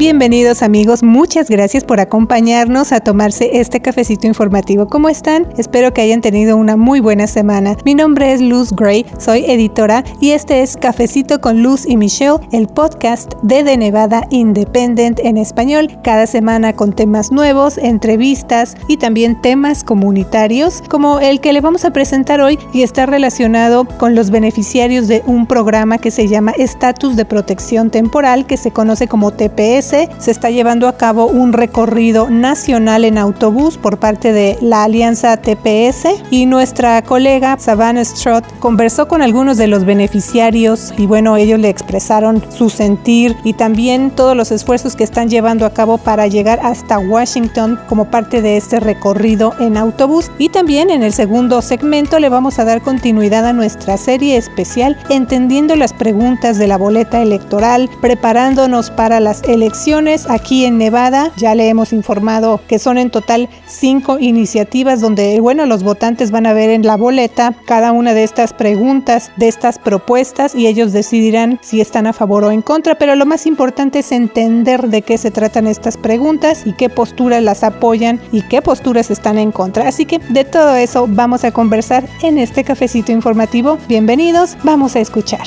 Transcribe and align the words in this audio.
Bienvenidos 0.00 0.62
amigos, 0.62 1.02
muchas 1.02 1.50
gracias 1.50 1.84
por 1.84 2.00
acompañarnos 2.00 2.90
a 2.92 3.00
tomarse 3.00 3.60
este 3.60 3.80
cafecito 3.80 4.26
informativo. 4.26 4.86
¿Cómo 4.86 5.10
están? 5.10 5.46
Espero 5.58 5.92
que 5.92 6.00
hayan 6.00 6.22
tenido 6.22 6.56
una 6.56 6.78
muy 6.78 7.00
buena 7.00 7.26
semana. 7.26 7.76
Mi 7.84 7.94
nombre 7.94 8.32
es 8.32 8.40
Luz 8.40 8.72
Gray, 8.72 9.04
soy 9.18 9.44
editora 9.44 10.02
y 10.18 10.30
este 10.30 10.62
es 10.62 10.78
Cafecito 10.78 11.42
con 11.42 11.62
Luz 11.62 11.84
y 11.86 11.98
Michelle, 11.98 12.38
el 12.50 12.66
podcast 12.66 13.34
de 13.42 13.62
The 13.62 13.76
Nevada 13.76 14.26
Independent 14.30 15.20
en 15.22 15.36
español. 15.36 15.90
Cada 16.02 16.26
semana 16.26 16.72
con 16.72 16.94
temas 16.94 17.30
nuevos, 17.30 17.76
entrevistas 17.76 18.78
y 18.88 18.96
también 18.96 19.42
temas 19.42 19.84
comunitarios 19.84 20.82
como 20.88 21.20
el 21.20 21.42
que 21.42 21.52
le 21.52 21.60
vamos 21.60 21.84
a 21.84 21.92
presentar 21.92 22.40
hoy 22.40 22.58
y 22.72 22.84
está 22.84 23.04
relacionado 23.04 23.84
con 23.84 24.14
los 24.14 24.30
beneficiarios 24.30 25.08
de 25.08 25.22
un 25.26 25.44
programa 25.44 25.98
que 25.98 26.10
se 26.10 26.26
llama 26.26 26.52
Estatus 26.52 27.16
de 27.16 27.26
Protección 27.26 27.90
Temporal 27.90 28.46
que 28.46 28.56
se 28.56 28.70
conoce 28.70 29.06
como 29.06 29.32
TPS. 29.32 29.89
Se 29.90 30.30
está 30.30 30.50
llevando 30.50 30.86
a 30.86 30.96
cabo 30.96 31.26
un 31.26 31.52
recorrido 31.52 32.30
nacional 32.30 33.04
en 33.04 33.18
autobús 33.18 33.76
por 33.76 33.98
parte 33.98 34.32
de 34.32 34.56
la 34.60 34.84
alianza 34.84 35.36
TPS 35.36 36.06
y 36.30 36.46
nuestra 36.46 37.02
colega 37.02 37.56
Savannah 37.58 38.04
Stroth 38.04 38.44
conversó 38.60 39.08
con 39.08 39.20
algunos 39.20 39.56
de 39.56 39.66
los 39.66 39.84
beneficiarios 39.84 40.94
y 40.96 41.06
bueno, 41.06 41.36
ellos 41.36 41.58
le 41.58 41.70
expresaron 41.70 42.40
su 42.50 42.70
sentir 42.70 43.34
y 43.42 43.54
también 43.54 44.12
todos 44.12 44.36
los 44.36 44.52
esfuerzos 44.52 44.94
que 44.94 45.02
están 45.02 45.28
llevando 45.28 45.66
a 45.66 45.70
cabo 45.70 45.98
para 45.98 46.28
llegar 46.28 46.60
hasta 46.62 47.00
Washington 47.00 47.76
como 47.88 48.12
parte 48.12 48.42
de 48.42 48.58
este 48.58 48.78
recorrido 48.78 49.54
en 49.58 49.76
autobús. 49.76 50.30
Y 50.38 50.50
también 50.50 50.90
en 50.90 51.02
el 51.02 51.12
segundo 51.12 51.62
segmento 51.62 52.20
le 52.20 52.28
vamos 52.28 52.60
a 52.60 52.64
dar 52.64 52.80
continuidad 52.80 53.44
a 53.44 53.52
nuestra 53.52 53.96
serie 53.96 54.36
especial 54.36 54.96
Entendiendo 55.08 55.74
las 55.74 55.92
preguntas 55.92 56.58
de 56.58 56.68
la 56.68 56.78
boleta 56.78 57.20
electoral, 57.22 57.90
preparándonos 58.00 58.90
para 58.92 59.18
las 59.18 59.42
elecciones 59.42 59.79
aquí 60.28 60.66
en 60.66 60.76
Nevada. 60.76 61.32
Ya 61.38 61.54
le 61.54 61.68
hemos 61.68 61.94
informado 61.94 62.60
que 62.68 62.78
son 62.78 62.98
en 62.98 63.10
total 63.10 63.48
cinco 63.66 64.18
iniciativas 64.18 65.00
donde, 65.00 65.40
bueno, 65.40 65.64
los 65.64 65.82
votantes 65.82 66.30
van 66.30 66.46
a 66.46 66.52
ver 66.52 66.68
en 66.68 66.82
la 66.82 66.98
boleta 66.98 67.54
cada 67.64 67.92
una 67.92 68.12
de 68.12 68.22
estas 68.22 68.52
preguntas, 68.52 69.30
de 69.36 69.48
estas 69.48 69.78
propuestas 69.78 70.54
y 70.54 70.66
ellos 70.66 70.92
decidirán 70.92 71.58
si 71.62 71.80
están 71.80 72.06
a 72.06 72.12
favor 72.12 72.44
o 72.44 72.50
en 72.50 72.60
contra. 72.60 72.96
Pero 72.96 73.16
lo 73.16 73.24
más 73.24 73.46
importante 73.46 74.00
es 74.00 74.12
entender 74.12 74.88
de 74.88 75.00
qué 75.00 75.16
se 75.16 75.30
tratan 75.30 75.66
estas 75.66 75.96
preguntas 75.96 76.66
y 76.66 76.74
qué 76.74 76.90
posturas 76.90 77.42
las 77.42 77.64
apoyan 77.64 78.20
y 78.32 78.42
qué 78.42 78.60
posturas 78.60 79.10
están 79.10 79.38
en 79.38 79.50
contra. 79.50 79.88
Así 79.88 80.04
que 80.04 80.18
de 80.18 80.44
todo 80.44 80.76
eso 80.76 81.06
vamos 81.08 81.44
a 81.44 81.52
conversar 81.52 82.06
en 82.22 82.36
este 82.36 82.64
cafecito 82.64 83.12
informativo. 83.12 83.78
Bienvenidos, 83.88 84.58
vamos 84.62 84.94
a 84.94 85.00
escuchar. 85.00 85.46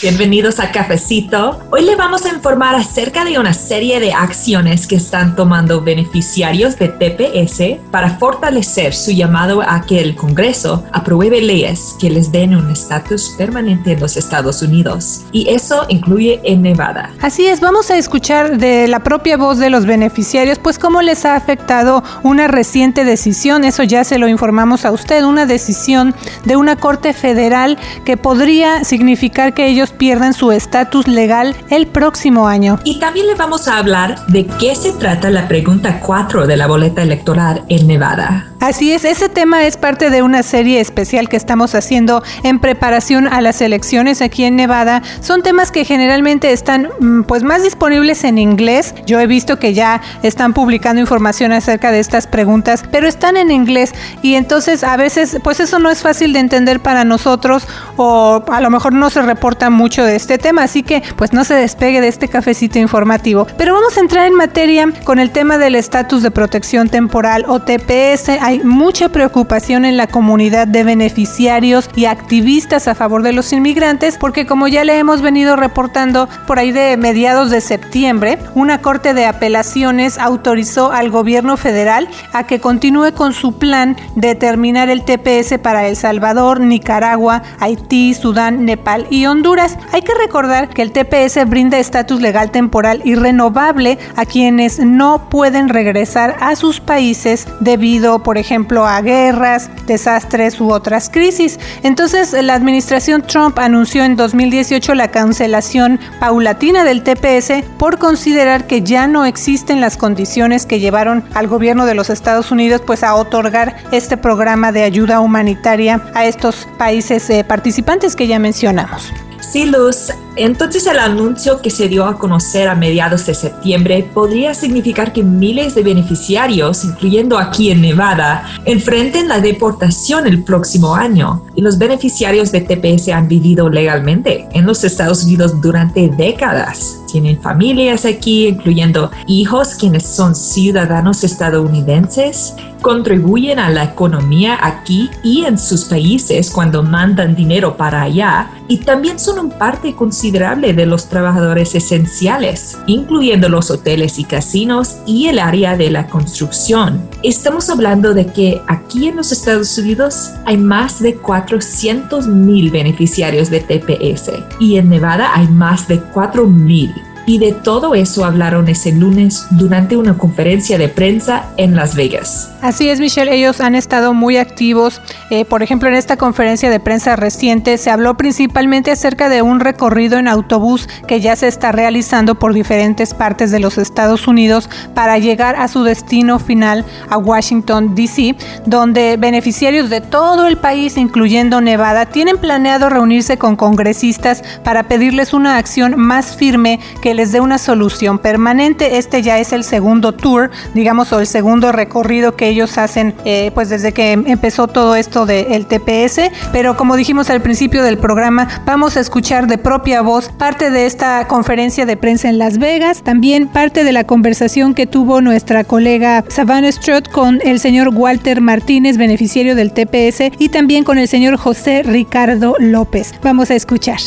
Bienvenidos 0.00 0.60
a 0.60 0.70
Cafecito. 0.70 1.58
Hoy 1.72 1.82
le 1.82 1.96
vamos 1.96 2.24
a 2.24 2.28
informar 2.28 2.76
acerca 2.76 3.24
de 3.24 3.36
una 3.36 3.52
serie 3.52 3.98
de 3.98 4.12
acciones 4.12 4.86
que 4.86 4.94
están 4.94 5.34
tomando 5.34 5.80
beneficiarios 5.80 6.78
de 6.78 6.88
TPS 6.88 7.80
para 7.90 8.16
fortalecer 8.16 8.94
su 8.94 9.10
llamado 9.10 9.60
a 9.60 9.82
que 9.82 10.00
el 10.00 10.14
Congreso 10.14 10.84
apruebe 10.92 11.40
leyes 11.40 11.96
que 11.98 12.10
les 12.10 12.30
den 12.30 12.54
un 12.54 12.70
estatus 12.70 13.34
permanente 13.36 13.90
en 13.90 13.98
los 13.98 14.16
Estados 14.16 14.62
Unidos. 14.62 15.22
Y 15.32 15.48
eso 15.50 15.84
incluye 15.88 16.40
en 16.44 16.62
Nevada. 16.62 17.10
Así 17.20 17.48
es, 17.48 17.60
vamos 17.60 17.90
a 17.90 17.98
escuchar 17.98 18.56
de 18.56 18.86
la 18.86 19.00
propia 19.00 19.36
voz 19.36 19.58
de 19.58 19.68
los 19.68 19.84
beneficiarios, 19.84 20.60
pues 20.60 20.78
cómo 20.78 21.02
les 21.02 21.24
ha 21.24 21.34
afectado 21.34 22.04
una 22.22 22.46
reciente 22.46 23.04
decisión, 23.04 23.64
eso 23.64 23.82
ya 23.82 24.04
se 24.04 24.18
lo 24.18 24.28
informamos 24.28 24.84
a 24.84 24.92
usted, 24.92 25.24
una 25.24 25.44
decisión 25.44 26.14
de 26.44 26.54
una 26.54 26.76
Corte 26.76 27.12
Federal 27.14 27.76
que 28.04 28.16
podría 28.16 28.84
significar 28.84 29.54
que 29.54 29.66
ellos 29.66 29.87
pierdan 29.92 30.34
su 30.34 30.52
estatus 30.52 31.06
legal 31.08 31.56
el 31.70 31.86
próximo 31.86 32.48
año. 32.48 32.78
Y 32.84 32.98
también 32.98 33.26
le 33.26 33.34
vamos 33.34 33.68
a 33.68 33.78
hablar 33.78 34.26
de 34.26 34.46
qué 34.46 34.74
se 34.74 34.92
trata 34.92 35.30
la 35.30 35.48
pregunta 35.48 36.00
4 36.00 36.46
de 36.46 36.56
la 36.56 36.66
boleta 36.66 37.02
electoral 37.02 37.64
en 37.68 37.86
Nevada. 37.86 38.52
Así 38.60 38.92
es, 38.92 39.04
ese 39.04 39.28
tema 39.28 39.66
es 39.66 39.76
parte 39.76 40.10
de 40.10 40.22
una 40.22 40.42
serie 40.42 40.80
especial 40.80 41.28
que 41.28 41.36
estamos 41.36 41.76
haciendo 41.76 42.24
en 42.42 42.58
preparación 42.58 43.28
a 43.28 43.40
las 43.40 43.60
elecciones 43.60 44.20
aquí 44.20 44.42
en 44.42 44.56
Nevada. 44.56 45.00
Son 45.20 45.44
temas 45.44 45.70
que 45.70 45.84
generalmente 45.84 46.50
están 46.50 46.88
mm, 46.98 47.22
pues 47.22 47.44
más 47.44 47.62
disponibles 47.62 48.24
en 48.24 48.36
inglés. 48.36 48.96
Yo 49.06 49.20
he 49.20 49.28
visto 49.28 49.60
que 49.60 49.74
ya 49.74 50.02
están 50.24 50.54
publicando 50.54 51.00
información 51.00 51.52
acerca 51.52 51.92
de 51.92 52.00
estas 52.00 52.26
preguntas, 52.26 52.82
pero 52.90 53.06
están 53.06 53.36
en 53.36 53.52
inglés 53.52 53.94
y 54.22 54.34
entonces 54.34 54.82
a 54.82 54.96
veces 54.96 55.38
pues 55.44 55.60
eso 55.60 55.78
no 55.78 55.88
es 55.88 56.02
fácil 56.02 56.32
de 56.32 56.40
entender 56.40 56.80
para 56.80 57.04
nosotros 57.04 57.68
o 57.96 58.42
a 58.48 58.60
lo 58.60 58.70
mejor 58.70 58.92
no 58.92 59.08
se 59.08 59.22
reporta 59.22 59.70
mucho 59.70 60.04
de 60.04 60.16
este 60.16 60.36
tema, 60.36 60.64
así 60.64 60.82
que 60.82 61.04
pues 61.14 61.32
no 61.32 61.44
se 61.44 61.54
despegue 61.54 62.00
de 62.00 62.08
este 62.08 62.26
cafecito 62.26 62.80
informativo. 62.80 63.46
Pero 63.56 63.74
vamos 63.74 63.96
a 63.96 64.00
entrar 64.00 64.26
en 64.26 64.34
materia 64.34 64.92
con 65.04 65.20
el 65.20 65.30
tema 65.30 65.58
del 65.58 65.76
estatus 65.76 66.24
de 66.24 66.32
protección 66.32 66.88
temporal 66.88 67.44
o 67.46 67.60
TPS 67.60 68.30
hay 68.48 68.60
mucha 68.64 69.10
preocupación 69.10 69.84
en 69.84 69.98
la 69.98 70.06
comunidad 70.06 70.66
de 70.66 70.82
beneficiarios 70.82 71.90
y 71.94 72.06
activistas 72.06 72.88
a 72.88 72.94
favor 72.94 73.22
de 73.22 73.34
los 73.34 73.52
inmigrantes 73.52 74.16
porque 74.16 74.46
como 74.46 74.68
ya 74.68 74.84
le 74.84 74.98
hemos 74.98 75.20
venido 75.20 75.54
reportando 75.54 76.30
por 76.46 76.58
ahí 76.58 76.72
de 76.72 76.96
mediados 76.96 77.50
de 77.50 77.60
septiembre, 77.60 78.38
una 78.54 78.80
corte 78.80 79.12
de 79.12 79.26
apelaciones 79.26 80.16
autorizó 80.16 80.92
al 80.92 81.10
gobierno 81.10 81.58
federal 81.58 82.08
a 82.32 82.46
que 82.46 82.58
continúe 82.58 83.12
con 83.12 83.34
su 83.34 83.58
plan 83.58 83.98
de 84.16 84.34
terminar 84.34 84.88
el 84.88 85.04
TPS 85.04 85.58
para 85.58 85.86
El 85.86 85.96
Salvador, 85.96 86.60
Nicaragua, 86.60 87.42
Haití, 87.60 88.14
Sudán, 88.14 88.64
Nepal 88.64 89.06
y 89.10 89.26
Honduras. 89.26 89.76
Hay 89.92 90.00
que 90.00 90.14
recordar 90.14 90.70
que 90.70 90.80
el 90.80 90.92
TPS 90.92 91.46
brinda 91.46 91.78
estatus 91.78 92.22
legal 92.22 92.50
temporal 92.50 93.02
y 93.04 93.14
renovable 93.14 93.98
a 94.16 94.24
quienes 94.24 94.78
no 94.78 95.28
pueden 95.28 95.68
regresar 95.68 96.34
a 96.40 96.56
sus 96.56 96.80
países 96.80 97.46
debido, 97.60 98.22
por 98.22 98.37
ejemplo, 98.38 98.86
a 98.86 99.00
guerras, 99.02 99.70
desastres 99.86 100.60
u 100.60 100.72
otras 100.72 101.10
crisis. 101.10 101.58
Entonces, 101.82 102.32
la 102.32 102.54
administración 102.54 103.22
Trump 103.22 103.58
anunció 103.58 104.04
en 104.04 104.16
2018 104.16 104.94
la 104.94 105.08
cancelación 105.08 106.00
paulatina 106.20 106.84
del 106.84 107.02
TPS 107.02 107.64
por 107.78 107.98
considerar 107.98 108.66
que 108.66 108.82
ya 108.82 109.06
no 109.06 109.24
existen 109.24 109.80
las 109.80 109.96
condiciones 109.96 110.66
que 110.66 110.80
llevaron 110.80 111.24
al 111.34 111.46
gobierno 111.48 111.86
de 111.86 111.94
los 111.94 112.10
Estados 112.10 112.50
Unidos 112.50 112.82
pues 112.84 113.02
a 113.02 113.14
otorgar 113.14 113.76
este 113.92 114.16
programa 114.16 114.72
de 114.72 114.84
ayuda 114.84 115.20
humanitaria 115.20 116.02
a 116.14 116.24
estos 116.24 116.66
países 116.78 117.28
eh, 117.30 117.44
participantes 117.44 118.16
que 118.16 118.26
ya 118.26 118.38
mencionamos. 118.38 119.12
Sí, 119.50 119.64
Luz. 119.64 120.12
Entonces 120.36 120.86
el 120.86 120.98
anuncio 120.98 121.62
que 121.62 121.70
se 121.70 121.88
dio 121.88 122.04
a 122.04 122.18
conocer 122.18 122.68
a 122.68 122.74
mediados 122.74 123.26
de 123.26 123.34
septiembre 123.34 124.08
podría 124.12 124.52
significar 124.52 125.12
que 125.12 125.24
miles 125.24 125.74
de 125.74 125.82
beneficiarios, 125.82 126.84
incluyendo 126.84 127.38
aquí 127.38 127.70
en 127.70 127.80
Nevada, 127.80 128.44
enfrenten 128.66 129.26
la 129.26 129.40
deportación 129.40 130.26
el 130.26 130.44
próximo 130.44 130.94
año. 130.94 131.42
Y 131.56 131.62
los 131.62 131.78
beneficiarios 131.78 132.52
de 132.52 132.60
TPS 132.60 133.08
han 133.08 133.26
vivido 133.26 133.70
legalmente 133.70 134.46
en 134.52 134.66
los 134.66 134.84
Estados 134.84 135.24
Unidos 135.24 135.60
durante 135.62 136.08
décadas. 136.08 137.00
Tienen 137.10 137.40
familias 137.40 138.04
aquí, 138.04 138.48
incluyendo 138.48 139.10
hijos 139.26 139.76
quienes 139.76 140.04
son 140.04 140.34
ciudadanos 140.34 141.24
estadounidenses, 141.24 142.54
contribuyen 142.82 143.58
a 143.58 143.70
la 143.70 143.84
economía 143.84 144.58
aquí 144.60 145.10
y 145.24 145.46
en 145.46 145.58
sus 145.58 145.86
países 145.86 146.50
cuando 146.50 146.82
mandan 146.82 147.34
dinero 147.34 147.76
para 147.76 148.02
allá 148.02 148.50
y 148.68 148.78
también 148.78 149.18
son 149.18 149.38
un 149.38 149.50
parte 149.50 149.94
considerable 149.94 150.74
de 150.74 150.86
los 150.86 151.08
trabajadores 151.08 151.74
esenciales, 151.74 152.78
incluyendo 152.86 153.48
los 153.48 153.70
hoteles 153.70 154.18
y 154.18 154.24
casinos 154.24 154.98
y 155.06 155.26
el 155.26 155.38
área 155.38 155.76
de 155.76 155.90
la 155.90 156.06
construcción. 156.06 157.08
Estamos 157.22 157.70
hablando 157.70 158.14
de 158.14 158.26
que 158.26 158.60
aquí 158.68 159.08
en 159.08 159.16
los 159.16 159.32
Estados 159.32 159.76
Unidos 159.78 160.30
hay 160.44 160.56
más 160.58 161.00
de 161.00 161.16
400 161.16 162.28
mil 162.28 162.70
beneficiarios 162.70 163.50
de 163.50 163.60
TPS 163.60 164.32
y 164.60 164.76
en 164.76 164.90
Nevada 164.90 165.30
hay 165.34 165.48
más 165.48 165.88
de 165.88 166.00
4 166.00 166.46
mil. 166.46 166.94
Y 167.28 167.36
de 167.36 167.52
todo 167.52 167.94
eso 167.94 168.24
hablaron 168.24 168.68
ese 168.68 168.90
lunes 168.90 169.46
durante 169.50 169.98
una 169.98 170.16
conferencia 170.16 170.78
de 170.78 170.88
prensa 170.88 171.50
en 171.58 171.76
Las 171.76 171.94
Vegas. 171.94 172.50
Así 172.62 172.88
es, 172.88 173.00
Michelle, 173.00 173.34
ellos 173.34 173.60
han 173.60 173.74
estado 173.74 174.14
muy 174.14 174.38
activos. 174.38 175.02
Eh, 175.28 175.44
por 175.44 175.62
ejemplo, 175.62 175.90
en 175.90 175.94
esta 175.94 176.16
conferencia 176.16 176.70
de 176.70 176.80
prensa 176.80 177.16
reciente 177.16 177.76
se 177.76 177.90
habló 177.90 178.16
principalmente 178.16 178.92
acerca 178.92 179.28
de 179.28 179.42
un 179.42 179.60
recorrido 179.60 180.16
en 180.16 180.26
autobús 180.26 180.88
que 181.06 181.20
ya 181.20 181.36
se 181.36 181.48
está 181.48 181.70
realizando 181.70 182.36
por 182.36 182.54
diferentes 182.54 183.12
partes 183.12 183.50
de 183.50 183.60
los 183.60 183.76
Estados 183.76 184.26
Unidos 184.26 184.70
para 184.94 185.18
llegar 185.18 185.54
a 185.56 185.68
su 185.68 185.84
destino 185.84 186.38
final 186.38 186.86
a 187.10 187.18
Washington, 187.18 187.94
D.C., 187.94 188.36
donde 188.64 189.18
beneficiarios 189.18 189.90
de 189.90 190.00
todo 190.00 190.46
el 190.46 190.56
país, 190.56 190.96
incluyendo 190.96 191.60
Nevada, 191.60 192.06
tienen 192.06 192.38
planeado 192.38 192.88
reunirse 192.88 193.36
con 193.36 193.54
congresistas 193.54 194.42
para 194.64 194.84
pedirles 194.84 195.34
una 195.34 195.58
acción 195.58 195.92
más 195.98 196.34
firme 196.34 196.80
que 197.02 197.17
les 197.18 197.32
dé 197.32 197.40
una 197.40 197.58
solución 197.58 198.20
permanente. 198.20 198.96
Este 198.96 199.22
ya 199.22 199.38
es 199.40 199.52
el 199.52 199.64
segundo 199.64 200.12
tour, 200.12 200.52
digamos, 200.72 201.12
o 201.12 201.18
el 201.18 201.26
segundo 201.26 201.72
recorrido 201.72 202.36
que 202.36 202.46
ellos 202.46 202.78
hacen, 202.78 203.12
eh, 203.24 203.50
pues 203.54 203.68
desde 203.70 203.92
que 203.92 204.12
empezó 204.12 204.68
todo 204.68 204.94
esto 204.94 205.26
del 205.26 205.66
TPS. 205.66 206.30
Pero 206.52 206.76
como 206.76 206.94
dijimos 206.94 207.28
al 207.28 207.42
principio 207.42 207.82
del 207.82 207.98
programa, 207.98 208.62
vamos 208.64 208.96
a 208.96 209.00
escuchar 209.00 209.48
de 209.48 209.58
propia 209.58 210.00
voz 210.00 210.28
parte 210.28 210.70
de 210.70 210.86
esta 210.86 211.26
conferencia 211.26 211.86
de 211.86 211.96
prensa 211.96 212.28
en 212.28 212.38
Las 212.38 212.58
Vegas, 212.58 213.02
también 213.02 213.48
parte 213.48 213.82
de 213.82 213.90
la 213.92 214.04
conversación 214.04 214.72
que 214.74 214.86
tuvo 214.86 215.20
nuestra 215.20 215.64
colega 215.64 216.24
Savannah 216.28 216.70
Strott 216.70 217.10
con 217.10 217.40
el 217.42 217.58
señor 217.58 217.88
Walter 217.92 218.40
Martínez, 218.40 218.96
beneficiario 218.96 219.56
del 219.56 219.72
TPS, 219.72 220.30
y 220.38 220.50
también 220.50 220.84
con 220.84 220.98
el 220.98 221.08
señor 221.08 221.36
José 221.36 221.82
Ricardo 221.82 222.54
López. 222.60 223.12
Vamos 223.24 223.50
a 223.50 223.56
escuchar. 223.56 223.98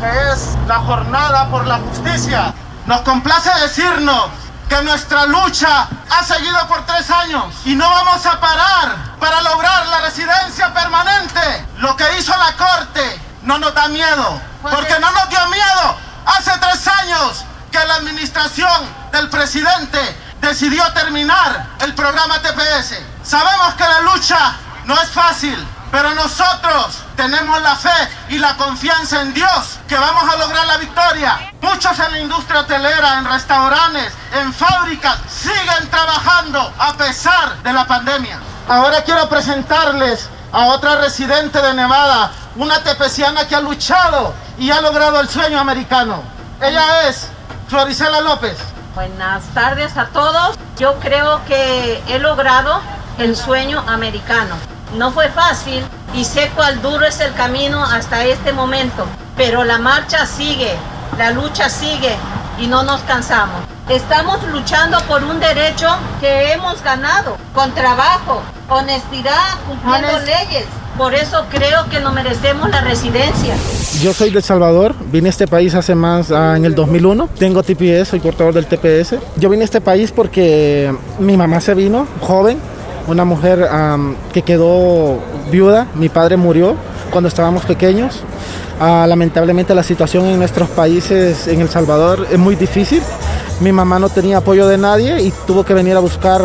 Que 0.00 0.32
es 0.32 0.56
la 0.66 0.78
jornada 0.80 1.48
por 1.50 1.66
la 1.66 1.78
justicia. 1.78 2.54
Nos 2.86 3.02
complace 3.02 3.50
decirnos 3.60 4.30
que 4.68 4.82
nuestra 4.82 5.26
lucha 5.26 5.88
ha 6.10 6.24
seguido 6.24 6.66
por 6.68 6.86
tres 6.86 7.10
años 7.10 7.54
y 7.64 7.74
no 7.74 7.88
vamos 7.88 8.24
a 8.24 8.40
parar 8.40 8.96
para 9.20 9.42
lograr 9.42 9.86
la 9.88 10.00
residencia 10.00 10.72
permanente. 10.72 11.66
Lo 11.78 11.94
que 11.96 12.04
hizo 12.18 12.32
la 12.36 12.52
Corte 12.56 13.20
no 13.42 13.58
nos 13.58 13.74
da 13.74 13.88
miedo, 13.88 14.40
porque 14.62 14.98
no 15.00 15.10
nos 15.10 15.28
dio 15.28 15.46
miedo 15.48 15.96
hace 16.24 16.52
tres 16.58 16.88
años 16.88 17.44
que 17.70 17.84
la 17.84 17.96
administración 17.96 18.86
del 19.12 19.28
presidente 19.28 19.98
decidió 20.40 20.90
terminar 20.92 21.66
el 21.80 21.94
programa 21.94 22.40
TPS. 22.40 22.98
Sabemos 23.22 23.74
que 23.74 23.84
la 23.84 24.00
lucha 24.00 24.54
no 24.86 24.94
es 24.94 25.10
fácil, 25.10 25.66
pero 25.90 26.14
nosotros 26.14 26.98
tenemos 27.16 27.60
la 27.62 27.74
fe 27.74 28.08
y 28.28 28.38
la 28.38 28.56
confianza 28.56 29.22
en 29.22 29.34
Dios 29.34 29.78
que 29.88 29.96
vamos 29.96 30.22
a 30.32 30.36
lograr 30.36 30.66
la 30.66 30.76
victoria. 30.76 31.52
Muchos 31.60 31.98
en 31.98 32.12
la 32.12 32.18
industria 32.20 32.60
hotelera, 32.60 33.18
en 33.18 33.24
restaurantes, 33.24 34.12
en 34.32 34.52
fábricas, 34.52 35.18
siguen 35.28 35.90
trabajando 35.90 36.72
a 36.78 36.94
pesar 36.94 37.62
de 37.62 37.72
la 37.72 37.86
pandemia. 37.86 38.38
Ahora 38.68 39.02
quiero 39.02 39.28
presentarles 39.28 40.28
a 40.52 40.66
otra 40.66 40.96
residente 40.96 41.60
de 41.60 41.74
Nevada, 41.74 42.30
una 42.56 42.82
tepeciana 42.82 43.46
que 43.46 43.56
ha 43.56 43.60
luchado 43.60 44.34
y 44.58 44.70
ha 44.70 44.80
logrado 44.80 45.20
el 45.20 45.28
sueño 45.28 45.58
americano. 45.58 46.22
Ella 46.60 47.08
es 47.08 47.28
Floricela 47.68 48.20
López. 48.20 48.56
Buenas 48.94 49.44
tardes 49.54 49.96
a 49.96 50.06
todos. 50.06 50.56
Yo 50.78 50.98
creo 51.00 51.44
que 51.46 52.02
he 52.08 52.18
logrado 52.18 52.80
el 53.18 53.36
sueño 53.36 53.82
americano. 53.86 54.56
No 54.96 55.12
fue 55.12 55.28
fácil 55.28 55.84
y 56.14 56.24
sé 56.24 56.50
cuál 56.56 56.82
duro 56.82 57.06
es 57.06 57.20
el 57.20 57.32
camino 57.34 57.84
hasta 57.84 58.24
este 58.24 58.52
momento, 58.52 59.06
pero 59.36 59.62
la 59.64 59.78
marcha 59.78 60.26
sigue, 60.26 60.72
la 61.16 61.30
lucha 61.30 61.68
sigue 61.68 62.16
y 62.58 62.66
no 62.66 62.82
nos 62.82 63.00
cansamos. 63.02 63.62
Estamos 63.88 64.42
luchando 64.52 64.98
por 65.08 65.22
un 65.22 65.38
derecho 65.38 65.88
que 66.20 66.52
hemos 66.52 66.82
ganado 66.82 67.36
con 67.54 67.72
trabajo, 67.72 68.42
honestidad, 68.68 69.58
cumpliendo 69.68 70.18
leyes. 70.20 70.66
Por 70.98 71.14
eso 71.14 71.44
creo 71.50 71.88
que 71.88 72.00
no 72.00 72.12
merecemos 72.12 72.68
la 72.68 72.80
residencia. 72.82 73.54
Yo 74.02 74.12
soy 74.12 74.30
de 74.30 74.38
El 74.38 74.44
Salvador, 74.44 74.94
vine 75.10 75.28
a 75.28 75.30
este 75.30 75.46
país 75.46 75.74
hace 75.74 75.94
más, 75.94 76.30
ah, 76.30 76.56
en 76.56 76.64
el 76.64 76.74
2001. 76.74 77.28
Tengo 77.38 77.62
TPS, 77.62 78.08
soy 78.08 78.20
portador 78.20 78.52
del 78.52 78.66
TPS. 78.66 79.18
Yo 79.36 79.48
vine 79.48 79.62
a 79.62 79.64
este 79.64 79.80
país 79.80 80.12
porque 80.12 80.94
mi 81.18 81.36
mamá 81.36 81.60
se 81.60 81.74
vino 81.74 82.06
joven 82.20 82.60
una 83.10 83.24
mujer 83.24 83.68
que 84.32 84.42
quedó 84.42 85.18
viuda, 85.50 85.86
mi 85.94 86.08
padre 86.08 86.36
murió 86.36 86.76
cuando 87.10 87.28
estábamos 87.28 87.64
pequeños. 87.64 88.22
Ah, 88.80 89.04
lamentablemente 89.06 89.74
la 89.74 89.82
situación 89.82 90.26
en 90.26 90.38
nuestros 90.38 90.68
países, 90.70 91.48
en 91.48 91.60
El 91.60 91.68
Salvador, 91.68 92.26
es 92.30 92.38
muy 92.38 92.56
difícil. 92.56 93.02
Mi 93.60 93.72
mamá 93.72 93.98
no 93.98 94.08
tenía 94.08 94.38
apoyo 94.38 94.66
de 94.66 94.78
nadie 94.78 95.20
y 95.20 95.32
tuvo 95.46 95.64
que 95.64 95.74
venir 95.74 95.96
a 95.96 96.00
buscar 96.00 96.40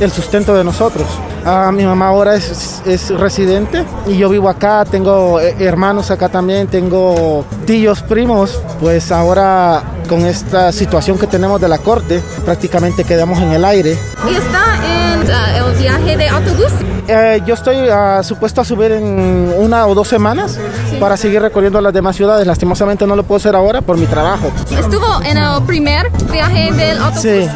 el 0.00 0.10
sustento 0.10 0.54
de 0.54 0.64
nosotros. 0.64 1.06
Ah, 1.46 1.70
mi 1.72 1.84
mamá 1.84 2.08
ahora 2.08 2.34
es, 2.34 2.80
es, 2.86 3.10
residente 3.10 3.84
y 4.06 4.16
yo 4.16 4.30
vivo 4.30 4.48
acá, 4.48 4.84
tengo 4.86 5.40
eh, 5.40 5.54
hermanos 5.58 6.10
acá 6.10 6.30
también, 6.30 6.68
tengo 6.68 7.44
tíos, 7.66 8.00
primos, 8.02 8.60
pues 8.80 9.12
ahora 9.12 9.82
con 10.08 10.24
esta 10.24 10.72
situación 10.72 11.18
que 11.18 11.26
tenemos 11.26 11.60
de 11.60 11.68
la 11.68 11.78
corte, 11.78 12.22
prácticamente 12.46 13.04
quedamos 13.04 13.38
en 13.40 13.52
el 13.52 13.64
aire. 13.64 13.98
¿Y 14.30 14.34
está 14.34 14.76
en 14.86 15.20
uh, 15.20 15.68
el 15.68 15.78
viaje 15.78 16.16
de 16.16 16.28
autobús? 16.28 16.72
Eh, 17.08 17.42
yo 17.46 17.54
estoy 17.54 17.76
uh, 17.90 18.22
supuesto 18.22 18.62
a 18.62 18.64
subir 18.64 18.92
en 18.92 19.54
una 19.58 19.86
o 19.86 19.94
dos 19.94 20.08
semanas 20.08 20.58
para 20.98 21.18
seguir 21.18 21.42
recorriendo 21.42 21.78
las 21.80 21.92
demás 21.92 22.16
ciudades. 22.16 22.46
Lastimosamente 22.46 23.06
no 23.06 23.16
lo 23.16 23.22
puedo 23.22 23.36
hacer 23.36 23.54
ahora 23.54 23.82
por 23.82 23.98
mi 23.98 24.06
trabajo. 24.06 24.50
¿Estuvo 24.70 25.22
en 25.22 25.36
el 25.36 25.62
primer 25.66 26.10
viaje 26.32 26.72
del 26.72 26.98
autobús? 26.98 27.20
Sí. 27.22 27.48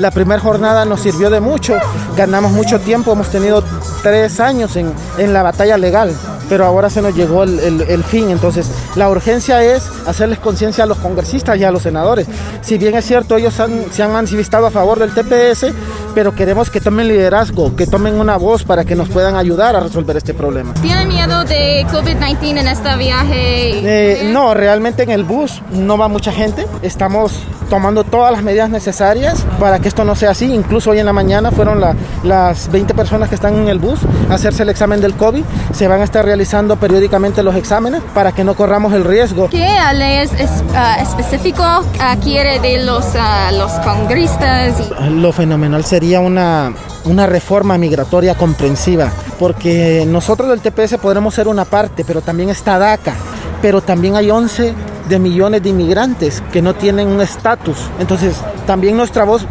La 0.00 0.10
primera 0.10 0.40
jornada 0.40 0.86
nos 0.86 1.02
sirvió 1.02 1.28
de 1.28 1.40
mucho, 1.40 1.74
ganamos 2.16 2.52
mucho 2.52 2.80
tiempo, 2.80 3.12
hemos 3.12 3.28
tenido 3.28 3.62
tres 4.02 4.40
años 4.40 4.74
en, 4.76 4.94
en 5.18 5.34
la 5.34 5.42
batalla 5.42 5.76
legal 5.76 6.16
pero 6.50 6.66
ahora 6.66 6.90
se 6.90 7.00
nos 7.00 7.14
llegó 7.14 7.44
el, 7.44 8.04
fin. 8.04 8.28
Entonces, 8.28 8.68
la 8.96 9.08
urgencia 9.08 9.62
es 9.62 9.88
hacerles 10.04 10.40
conciencia 10.40 10.82
a 10.82 10.86
los 10.88 10.98
congresistas 10.98 11.56
y 11.56 11.62
a 11.62 11.70
los 11.70 11.82
senadores. 11.82 12.26
Si 12.60 12.76
bien 12.76 12.96
es 12.96 13.06
cierto, 13.06 13.36
ellos 13.36 13.54
se 13.54 14.02
han 14.02 14.12
manifestado 14.12 14.66
a 14.66 14.70
favor 14.72 14.98
del 14.98 15.14
TPS, 15.14 15.66
pero 16.12 16.34
queremos 16.34 16.68
que 16.68 16.80
tomen 16.80 17.06
liderazgo, 17.06 17.76
que 17.76 17.86
tomen 17.86 18.18
una 18.18 18.36
voz 18.36 18.64
para 18.64 18.84
que 18.84 18.96
nos 18.96 19.08
puedan 19.08 19.36
ayudar 19.36 19.76
a 19.76 19.80
resolver 19.80 20.16
este 20.16 20.34
problema. 20.34 20.74
¿Tiene 20.82 21.06
miedo 21.06 21.44
de 21.44 21.86
COVID-19 21.86 22.58
en 22.58 22.66
este 22.66 22.96
viaje? 22.96 24.22
Eh, 24.24 24.30
no, 24.32 24.52
realmente 24.52 25.04
en 25.04 25.10
el 25.10 25.22
bus 25.22 25.62
no 25.70 25.96
va 25.96 26.08
mucha 26.08 26.32
gente. 26.32 26.66
Estamos 26.82 27.44
tomando 27.70 28.04
todas 28.04 28.32
las 28.32 28.42
medidas 28.42 28.68
necesarias 28.68 29.46
para 29.58 29.78
que 29.78 29.88
esto 29.88 30.04
no 30.04 30.14
sea 30.14 30.32
así. 30.32 30.52
Incluso 30.52 30.90
hoy 30.90 30.98
en 30.98 31.06
la 31.06 31.14
mañana 31.14 31.50
fueron 31.50 31.80
las 32.22 32.70
20 32.70 32.92
personas 32.92 33.30
que 33.30 33.36
están 33.36 33.54
en 33.54 33.68
el 33.68 33.78
bus 33.78 34.00
a 34.28 34.34
hacerse 34.34 34.64
el 34.64 34.68
examen 34.68 35.00
del 35.00 35.14
COVID. 35.14 35.42
Se 35.72 35.88
van 35.88 36.02
a 36.02 36.04
estar 36.04 36.24
realizando 36.24 36.76
periódicamente 36.76 37.42
los 37.42 37.54
exámenes 37.54 38.02
para 38.12 38.32
que 38.32 38.44
no 38.44 38.54
corramos 38.54 38.92
el 38.92 39.04
riesgo. 39.04 39.48
¿Qué 39.48 39.66
ley 39.94 40.18
es, 40.18 40.32
ah, 40.74 40.98
específico 41.00 41.62
ah, 41.62 42.16
quiere 42.22 42.58
de 42.58 42.84
los, 42.84 43.06
uh, 43.14 43.56
los 43.56 43.72
congresistas? 43.84 44.74
Lo 45.08 45.32
fenomenal 45.32 45.84
sería 45.84 46.20
una, 46.20 46.74
una 47.04 47.26
reforma 47.26 47.78
migratoria 47.78 48.34
comprensiva, 48.34 49.10
porque 49.38 50.04
nosotros 50.08 50.48
del 50.48 50.60
TPS 50.60 50.98
podremos 50.98 51.34
ser 51.34 51.46
una 51.46 51.64
parte, 51.64 52.04
pero 52.04 52.20
también 52.20 52.50
está 52.50 52.78
DACA, 52.78 53.14
pero 53.62 53.80
también 53.80 54.16
hay 54.16 54.30
11 54.30 54.74
de 55.10 55.18
millones 55.18 55.62
de 55.62 55.68
inmigrantes 55.68 56.42
que 56.52 56.62
no 56.62 56.74
tienen 56.74 57.08
un 57.08 57.20
estatus. 57.20 57.76
Entonces, 57.98 58.36
también 58.66 58.96
nuestra 58.96 59.24
voz 59.24 59.44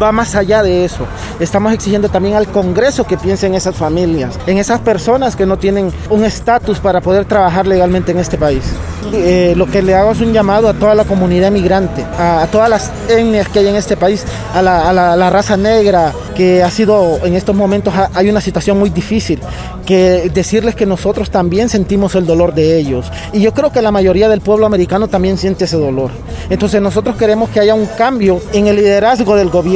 va 0.00 0.12
más 0.12 0.34
allá 0.34 0.62
de 0.62 0.84
eso. 0.84 1.06
Estamos 1.40 1.72
exigiendo 1.72 2.08
también 2.08 2.36
al 2.36 2.48
Congreso 2.48 3.04
que 3.04 3.16
piense 3.16 3.46
en 3.46 3.54
esas 3.54 3.76
familias, 3.76 4.38
en 4.46 4.58
esas 4.58 4.80
personas 4.80 5.36
que 5.36 5.46
no 5.46 5.58
tienen 5.58 5.92
un 6.10 6.24
estatus 6.24 6.78
para 6.78 7.00
poder 7.00 7.24
trabajar 7.24 7.66
legalmente 7.66 8.12
en 8.12 8.18
este 8.18 8.38
país. 8.38 8.64
Eh, 9.12 9.54
lo 9.56 9.66
que 9.66 9.82
le 9.82 9.94
hago 9.94 10.12
es 10.12 10.20
un 10.20 10.32
llamado 10.32 10.68
a 10.68 10.74
toda 10.74 10.94
la 10.94 11.04
comunidad 11.04 11.50
migrante, 11.50 12.04
a, 12.18 12.46
todas 12.50 12.68
las 12.68 12.90
etnias 13.08 13.48
que 13.48 13.60
hay 13.60 13.68
en 13.68 13.76
este 13.76 13.96
país, 13.96 14.24
a 14.54 14.62
la, 14.62 15.30
raza 15.30 15.56
negra, 15.56 16.12
que 16.34 16.62
ha 16.62 16.70
sido 16.70 17.24
en 17.24 17.34
estos 17.34 17.54
momentos 17.54 17.94
hay 18.14 18.28
una 18.28 18.40
situación 18.40 18.78
muy 18.78 18.90
difícil, 18.90 19.40
que 19.84 20.30
decirles 20.34 20.74
que 20.74 20.86
nosotros 20.86 21.30
también 21.30 21.68
sentimos 21.68 22.14
el 22.14 22.26
dolor 22.26 22.54
de 22.54 22.78
ellos. 22.78 23.10
Y 23.32 23.40
yo 23.40 23.54
creo 23.54 23.70
que 23.70 23.80
la 23.80 23.92
mayoría 23.92 24.28
del 24.28 24.40
pueblo 24.40 24.66
americano 24.66 25.08
también 25.08 25.38
siente 25.38 25.66
ese 25.66 25.76
dolor. 25.76 26.10
Entonces 26.50 26.82
nosotros 26.82 27.16
queremos 27.16 27.50
que 27.50 27.60
haya 27.60 27.74
un 27.74 27.86
cambio 27.86 28.40
en 28.52 28.66
el 28.66 28.76
liderazgo 28.76 29.36
del 29.36 29.50
gobierno, 29.50 29.75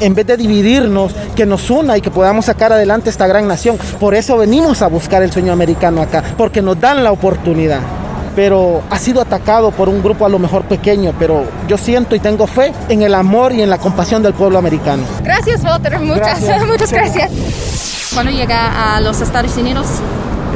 en 0.00 0.14
vez 0.14 0.26
de 0.26 0.36
dividirnos, 0.36 1.14
que 1.34 1.46
nos 1.46 1.70
una 1.70 1.96
y 1.96 2.00
que 2.00 2.10
podamos 2.10 2.46
sacar 2.46 2.72
adelante 2.72 3.10
esta 3.10 3.26
gran 3.26 3.46
nación. 3.46 3.78
Por 3.98 4.14
eso 4.14 4.36
venimos 4.36 4.82
a 4.82 4.86
buscar 4.88 5.22
el 5.22 5.32
sueño 5.32 5.52
americano 5.52 6.02
acá, 6.02 6.22
porque 6.36 6.62
nos 6.62 6.80
dan 6.80 7.02
la 7.04 7.12
oportunidad 7.12 7.80
pero 8.36 8.82
ha 8.88 8.98
sido 8.98 9.20
atacado 9.20 9.72
por 9.72 9.88
un 9.88 10.02
grupo 10.02 10.24
a 10.24 10.28
lo 10.28 10.38
mejor 10.38 10.62
pequeño, 10.62 11.12
pero 11.18 11.44
yo 11.66 11.76
siento 11.76 12.14
y 12.14 12.20
tengo 12.20 12.46
fe 12.46 12.72
en 12.88 13.02
el 13.02 13.14
amor 13.14 13.52
y 13.52 13.60
en 13.60 13.68
la 13.68 13.76
compasión 13.76 14.22
del 14.22 14.34
pueblo 14.34 14.56
americano. 14.56 15.02
Gracias, 15.22 15.62
Walter, 15.64 15.98
muchas 16.00 16.40
gracias. 16.40 16.66
muchas 16.66 16.92
gracias. 16.92 17.30
¿Cuándo 18.14 18.32
llega 18.32 18.94
a 18.94 19.00
los 19.00 19.20
Estados 19.20 19.56
Unidos? 19.56 19.86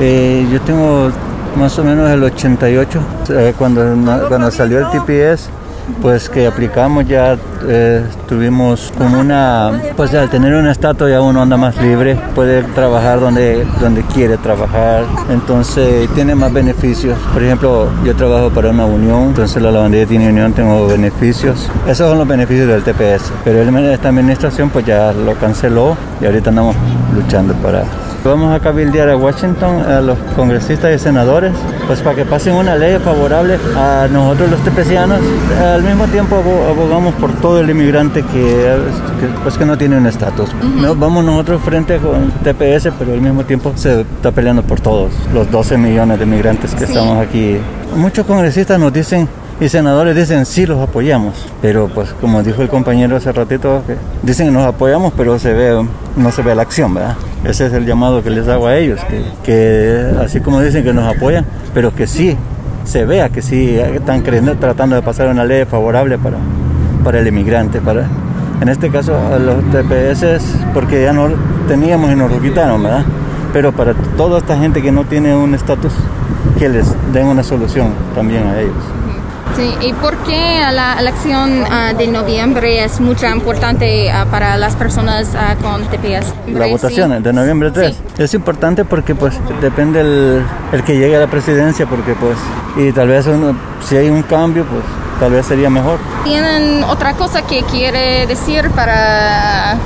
Eh, 0.01 0.47
yo 0.53 0.61
tengo 0.63 1.11
más 1.57 1.79
o 1.79 1.85
menos 1.85 2.11
el 2.11 2.23
88, 2.23 3.01
eh, 3.31 3.55
cuando, 3.59 3.83
cuando 4.29 4.51
salió 4.51 4.79
el 4.79 4.87
TPS. 4.91 5.51
Pues 6.01 6.29
que 6.29 6.47
aplicamos 6.47 7.07
ya 7.07 7.37
eh, 7.67 8.05
tuvimos 8.29 8.93
como 8.97 9.21
una, 9.21 9.73
pues 9.97 10.15
al 10.15 10.29
tener 10.31 10.55
un 10.55 10.67
estatus 10.67 11.11
ya 11.11 11.21
uno 11.21 11.43
anda 11.43 11.57
más 11.57 11.81
libre, 11.81 12.17
puede 12.35 12.63
trabajar 12.63 13.21
donde, 13.21 13.67
donde 13.81 14.03
quiere 14.03 14.37
trabajar, 14.37 15.05
entonces 15.31 16.09
tiene 16.15 16.35
más 16.35 16.53
beneficios. 16.53 17.19
Por 17.33 17.43
ejemplo, 17.43 17.89
yo 18.05 18.15
trabajo 18.15 18.51
para 18.51 18.71
una 18.71 18.85
unión, 18.85 19.29
entonces 19.29 19.63
la 19.63 19.71
lavandería 19.71 20.07
tiene 20.07 20.29
unión, 20.29 20.53
tengo 20.53 20.87
beneficios. 20.87 21.71
Esos 21.87 22.09
son 22.09 22.19
los 22.19 22.29
beneficios 22.29 22.69
del 22.69 22.83
TPS, 22.83 23.33
pero 23.45 23.63
esta 23.63 24.09
administración 24.09 24.71
pues 24.71 24.85
ya 24.85 25.13
lo 25.13 25.35
canceló 25.35 25.97
y 26.21 26.27
ahorita 26.27 26.51
andamos 26.51 26.77
luchando 27.15 27.55
para 27.55 27.85
Vamos 28.25 28.55
a 28.55 28.59
cabildear 28.59 29.11
a 29.11 29.19
Washington, 29.19 29.83
a 29.83 30.01
los 30.01 30.17
congresistas 30.35 30.95
y 30.95 30.99
senadores, 30.99 31.53
pues 31.87 32.01
para 32.01 32.17
que 32.17 32.25
pasen 32.25 32.55
una 32.55 32.75
ley 32.75 32.99
favorable 32.99 33.59
a 33.77 34.09
nosotros 34.11 34.51
los 34.51 34.65
tepecianos. 34.65 35.21
Al 35.63 35.83
mismo 35.83 36.07
tiempo 36.07 36.37
abogamos 36.67 37.13
por 37.17 37.35
todo 37.35 37.61
el 37.61 37.69
inmigrante 37.69 38.23
que, 38.23 38.77
pues 39.43 39.59
que 39.59 39.67
no 39.67 39.77
tiene 39.77 39.99
un 39.99 40.07
estatus. 40.07 40.49
Vamos 40.97 41.23
nosotros 41.23 41.61
frente 41.61 41.99
con 41.99 42.31
TPS, 42.43 42.95
pero 42.99 43.13
al 43.13 43.21
mismo 43.21 43.45
tiempo 43.45 43.73
se 43.75 44.01
está 44.01 44.33
peleando 44.33 44.63
por 44.63 44.81
todos, 44.81 45.13
los 45.35 45.51
12 45.51 45.77
millones 45.77 46.19
de 46.19 46.25
inmigrantes 46.25 46.75
que 46.75 46.85
estamos 46.85 47.19
aquí. 47.19 47.59
Muchos 47.95 48.25
congresistas 48.25 48.81
nos 48.81 48.91
dicen 48.91 49.29
y 49.61 49.69
senadores 49.69 50.17
dicen 50.17 50.47
sí 50.47 50.65
los 50.65 50.81
apoyamos, 50.81 51.47
pero 51.61 51.89
pues 51.95 52.15
como 52.23 52.43
dijo 52.43 52.63
el 52.63 52.71
compañero 52.71 53.17
hace 53.17 53.31
ratito, 53.33 53.83
que 53.87 53.97
dicen 54.23 54.47
que 54.47 54.53
nos 54.53 54.65
apoyamos, 54.65 55.13
pero 55.15 55.39
se 55.39 55.53
ve, 55.53 55.87
no 56.17 56.33
se 56.33 56.41
ve 56.41 56.55
la 56.55 56.63
acción, 56.63 56.95
¿verdad? 56.95 57.17
Ese 57.45 57.67
es 57.67 57.73
el 57.75 57.85
llamado 57.85 58.23
que 58.23 58.31
les 58.31 58.49
hago 58.49 58.67
a 58.67 58.77
ellos, 58.77 59.01
que, 59.43 60.13
así 60.23 60.41
como 60.41 60.61
dicen 60.61 60.83
que 60.83 60.95
nos 60.95 61.15
apoyan, 61.15 61.45
pero 61.75 61.95
que 61.95 62.07
sí 62.07 62.37
se 62.85 63.05
vea 63.05 63.29
que 63.29 63.43
sí 63.43 63.77
están 63.77 64.23
creyendo, 64.23 64.55
tratando 64.57 64.97
de 64.97 65.03
pasar 65.03 65.29
una 65.29 65.45
ley 65.45 65.65
favorable 65.67 66.17
para, 66.17 66.39
para 67.03 67.19
el 67.21 67.27
inmigrante, 67.27 67.81
para, 67.81 68.07
en 68.61 68.69
este 68.69 68.91
caso 68.91 69.15
a 69.17 69.39
los 69.39 69.57
TPS, 69.71 70.41
porque 70.73 71.03
ya 71.03 71.13
no 71.13 71.29
teníamos 71.69 72.13
y 72.13 72.15
nos 72.15 72.31
lo 72.31 72.41
quitaron, 72.41 72.83
¿verdad? 72.83 73.05
Pero 73.53 73.73
para 73.73 73.93
toda 74.17 74.39
esta 74.39 74.57
gente 74.57 74.81
que 74.81 74.91
no 74.91 75.05
tiene 75.05 75.37
un 75.37 75.55
estatus, 75.55 75.93
que 76.59 76.69
les 76.71 76.87
den 77.13 77.27
una 77.27 77.43
solución 77.43 77.89
también 78.15 78.47
a 78.47 78.59
ellos. 78.61 78.75
Sí, 79.57 79.73
¿y 79.81 79.93
por 79.93 80.17
qué 80.25 80.61
la 80.73 80.95
elección 80.99 81.65
ah, 81.71 81.93
de 81.97 82.09
noviembre 82.09 82.83
es 82.83 82.99
mucho 82.99 83.27
importante 83.29 84.11
ah, 84.11 84.27
para 84.29 84.57
las 84.57 84.75
personas 84.75 85.29
uh, 85.35 85.63
con 85.63 85.83
TPS? 85.85 86.35
La 86.49 86.67
votación 86.67 87.23
de 87.23 87.33
noviembre 87.33 87.71
3 87.71 87.97
es 88.19 88.35
importante 88.35 88.85
porque 88.85 89.15
pues 89.15 89.35
depende 89.61 90.01
el, 90.01 90.45
el, 90.73 90.83
que 90.83 90.99
llegue 90.99 91.17
a 91.17 91.21
la 91.21 91.29
presidencia 91.29 91.87
porque 91.87 92.15
pues 92.15 92.37
y 92.77 92.91
tal 92.91 93.09
vez 93.09 93.29
si 93.87 93.97
hay 93.97 94.11
un 94.11 94.23
cambio 94.23 94.65
pues 94.65 94.83
tal 95.21 95.31
vez 95.31 95.47
sería 95.47 95.71
mejor. 95.71 96.01
¿Tienen 96.25 96.83
otra 96.85 97.13
cosa 97.13 97.43
que 97.43 97.63
quiere 97.63 98.27
decir 98.27 98.71
para, 98.71 99.77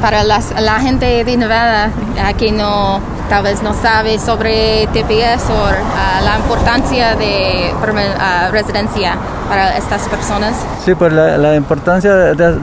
para 0.00 0.24
las, 0.24 0.52
la 0.60 0.80
gente 0.80 1.22
de 1.24 1.36
Nevada 1.36 1.90
que 2.36 2.50
no 2.50 3.00
tal 3.32 3.44
vez 3.44 3.62
no 3.62 3.72
sabe 3.72 4.18
sobre 4.18 4.86
TPS 4.92 5.48
o 5.48 5.54
uh, 5.54 6.22
la 6.22 6.36
importancia 6.36 7.16
de 7.16 7.72
uh, 7.72 8.52
residencia 8.52 9.16
para 9.48 9.74
estas 9.78 10.06
personas? 10.06 10.54
Sí, 10.84 10.94
pues 10.94 11.14
la, 11.14 11.38
la 11.38 11.56
importancia 11.56 12.14
de, 12.14 12.58